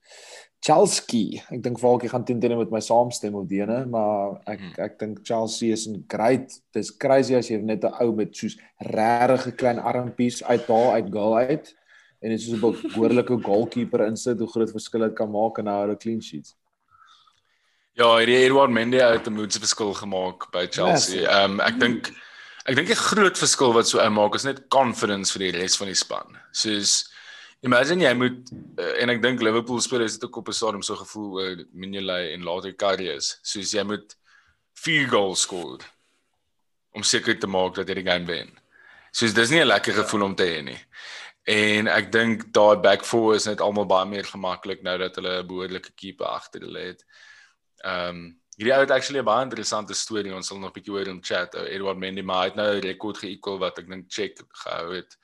[0.62, 1.42] Chelsea.
[1.50, 4.74] Ek dink Falkie gaan teen teen met my saamstem op diene, maar ek hmm.
[4.86, 6.54] ek dink Chelsea is 'n great.
[6.74, 8.58] Dis crazy as jy net 'n ou met soos
[8.94, 11.74] regtig klein armpies uit daar uit goal uit
[12.22, 15.80] en dit is 'n behoorlike goalkeeper insit hoe groot verskil dit kan maak en nou
[15.82, 16.56] hulle clean sheets.
[17.98, 21.26] Ja, hierdie Edward Mendy het 'n moeë verskil gemaak by Chelsea.
[21.26, 22.14] Ehm um, ek dink
[22.70, 25.88] ek dink 'n groot verskil wat so uitmaak is net confidence vir die res van
[25.88, 26.38] die span.
[26.52, 27.11] Soos
[27.62, 28.50] Imagine jy moet
[28.82, 31.66] uh, en ek dink Liverpool spelers het ook op 'n stadium so gevoel oor uh,
[31.72, 33.38] Mignolet en later Karius.
[33.46, 34.16] Soos jy moet
[34.82, 35.78] 4 goals skoor
[36.98, 38.50] om seker te maak dat jy die game wen.
[39.12, 40.80] Soos dis nie 'n lekker gevoel om te hê nie.
[41.46, 45.44] En ek dink daai back four is net almal baie meer gemaklik nou dat hulle
[45.44, 47.06] 'n behoorlike keeper agter hulle het.
[47.86, 50.34] Ehm um, hierdie ou het actually 'n baie interessante storie.
[50.34, 51.54] Ons sal nog 'n bietjie oor hom chat.
[51.56, 55.18] Edward Mendy maar hy het nou 'n rekord ge-equal wat ek dink check gehou het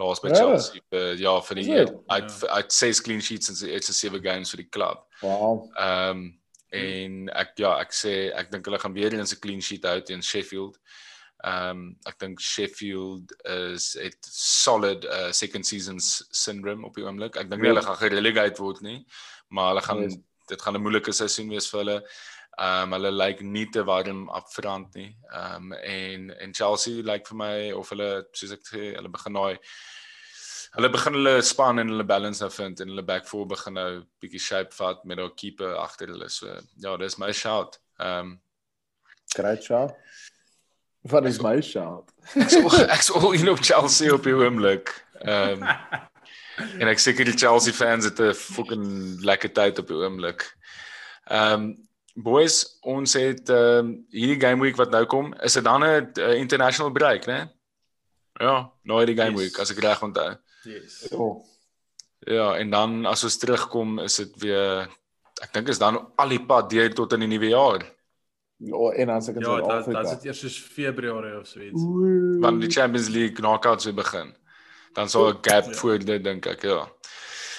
[0.00, 0.30] laas by.
[0.34, 1.96] Chelsea uh, ja vir die Is dit?
[2.08, 5.04] uit uit 6 clean sheets in sy eerste 7 games vir die klub.
[5.22, 5.70] Wow.
[5.76, 6.38] Ehm um,
[6.72, 10.00] en ek ja, ek sê ek dink hulle gaan weer eens 'n clean sheet hou
[10.00, 10.78] teen Sheffield.
[11.44, 17.36] Ehm um, ek dink Sheffield is het solid uh, second seasons syndrome op die oomblik.
[17.36, 19.04] Ek dink nie hulle gaan gerelegate word nie,
[19.50, 20.16] maar hulle gaan Yes.
[20.48, 21.98] dit gaan 'n moeilike seisoen wees vir hulle.
[22.60, 25.16] Ehm um, hulle lyk nie te warm upfront nie.
[25.32, 29.38] Ehm um, en en Chelsea lyk vir my of hulle soos ek sê, hulle begin
[29.38, 29.56] daai
[30.76, 34.02] hulle begin hulle span en hulle balance nou vind en hulle back four begin nou
[34.20, 36.28] bietjie shape vat met daai keeper agter hulle.
[36.28, 36.52] So
[36.84, 37.80] ja, dis my shout.
[38.00, 38.40] Ehm um,
[39.32, 39.96] Great shout.
[41.08, 42.12] Wat is my shout?
[42.36, 42.58] ek's
[42.96, 44.92] ek's al in op Chelsea op die oomblik.
[45.24, 45.70] Ehm um,
[46.80, 50.44] en ek seker die Chelsea fans het 'n fucking lekker tyd op die oomblik.
[51.32, 51.72] Ehm um,
[52.14, 56.12] boys, ons het ehm um, hierdie game week wat nou kom, is dit dan 'n
[56.18, 57.48] uh, international break, né?
[58.40, 59.40] Ja, nou hierdie game Yes.
[59.40, 60.36] week as ek reg onthou.
[60.64, 61.08] Yes.
[61.12, 61.44] Oh,
[62.26, 64.88] Ja, en dan as ons terugkom, is dit weer
[65.42, 67.82] ek dink is dan al die pad deur tot in die nuwe jaar.
[68.62, 70.02] ja, en as ek in Ja, dit Suid-Afrika.
[70.02, 71.82] dit is eers soos Februarie of so iets.
[72.40, 74.34] wanneer die Champions League knockouts weer begin.
[74.94, 75.72] Dan sal 'n gap Ja.
[75.72, 76.88] voor dit dink ek, ja.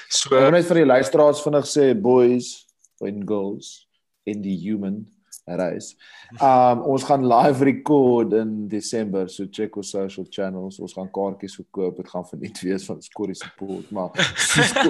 [0.10, 2.66] So Ek wil net vir die luisteraars vinnig sê boys
[3.02, 3.88] and girls
[4.30, 5.04] in die human
[5.45, 5.95] race.
[6.41, 10.80] Um ons gaan live record in Desember, so check ons social channels.
[10.80, 11.98] Ons gaan kaartjies verkoop.
[12.00, 14.12] Dit gaan verniet wees van Scorrie support, maar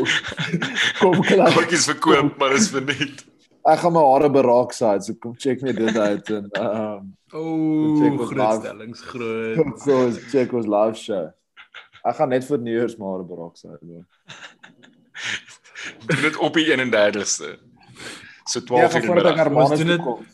[1.01, 1.53] kom klaar.
[1.53, 3.25] kaartjies verkoop, maar is verniet.
[3.63, 7.41] Ek gaan my hare beraak side, so kom check net dit uit en um O,
[8.05, 8.65] ons groot
[9.09, 9.79] groot.
[9.81, 11.31] so ons check ons live show.
[12.05, 14.03] Ek gaan net vir Nieuws my hare beraak doen.
[16.05, 17.55] Doen dit op die 31ste.
[18.45, 19.69] So Ja, 12 uur in die voordat ek middag.
[19.69, 20.25] Ons doen dit- kom.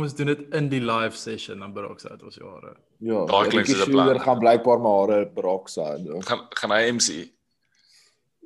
[0.00, 2.76] Ons doen dit in die live session dan beroek uit ons jare.
[3.00, 4.06] Ja, Daar klink soos 'n plan.
[4.06, 6.22] Schuyler gaan blykbaar my hare beraak side.
[6.24, 7.28] Gaan gaan hy MC.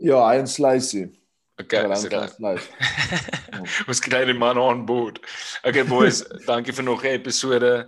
[0.00, 1.10] Ja, hy en Slicey.
[1.60, 2.68] Okay, Ja, gaan Slice.
[3.88, 5.18] Ons kry die man on board.
[5.64, 7.86] Okay boys, dankie vir nog 'n episode.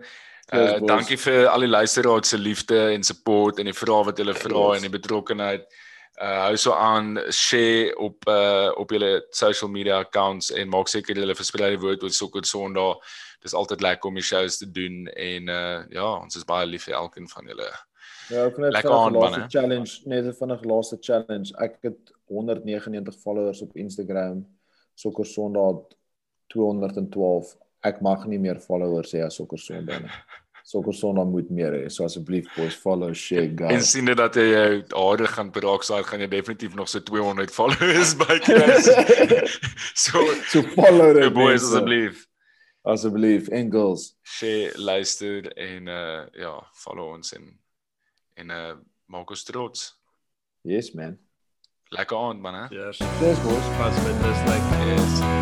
[0.52, 0.86] Uh boys.
[0.86, 4.66] dankie vir al die luisteraars se liefde en support en die vrae wat julle vra
[4.74, 4.76] Yes.
[4.76, 5.62] en die betrokkenheid.
[6.20, 11.16] Uh hou so aan share op uh op julle social media accounts en maak seker
[11.16, 12.98] julle versprei die woord oor Sokker Sondag.
[13.40, 16.84] Dis altyd lekker om die shows te doen en uh ja, ons is baie lief
[16.88, 17.70] vir elkeen van julle.
[18.30, 21.54] Ja, ek net Lekker vinnig aan, laaste man, challenge, net 'n vinnig laaste challenge.
[21.58, 24.44] Ek het 199 followers op Instagram.
[24.94, 25.88] Sokker Sondag
[26.52, 27.56] 212.
[27.80, 30.12] Ek mag nie meer followers hê as Sokker Sondag nie.
[30.70, 31.88] Sokker Sondag moet meer hê.
[31.90, 33.88] So asseblief boys follow, share, En guys.
[33.90, 37.50] sien dit dat jy jou hare gaan beraak, so gaan jy definitief nog so 200
[37.50, 38.60] followers bykry.
[40.04, 40.22] so
[40.52, 42.26] So follow dit boys asseblief
[42.86, 44.14] Asseblief en girls.
[44.22, 47.50] share, luister en uh ja, follow ons en
[48.40, 48.72] en uh
[49.10, 49.90] maak ons trots.
[50.62, 51.18] Yes man.
[51.90, 52.64] Lekker aand man hè.
[52.70, 53.02] Yes.
[53.18, 53.68] Cheers boys.
[53.76, 55.39] Pas met dis like Yes.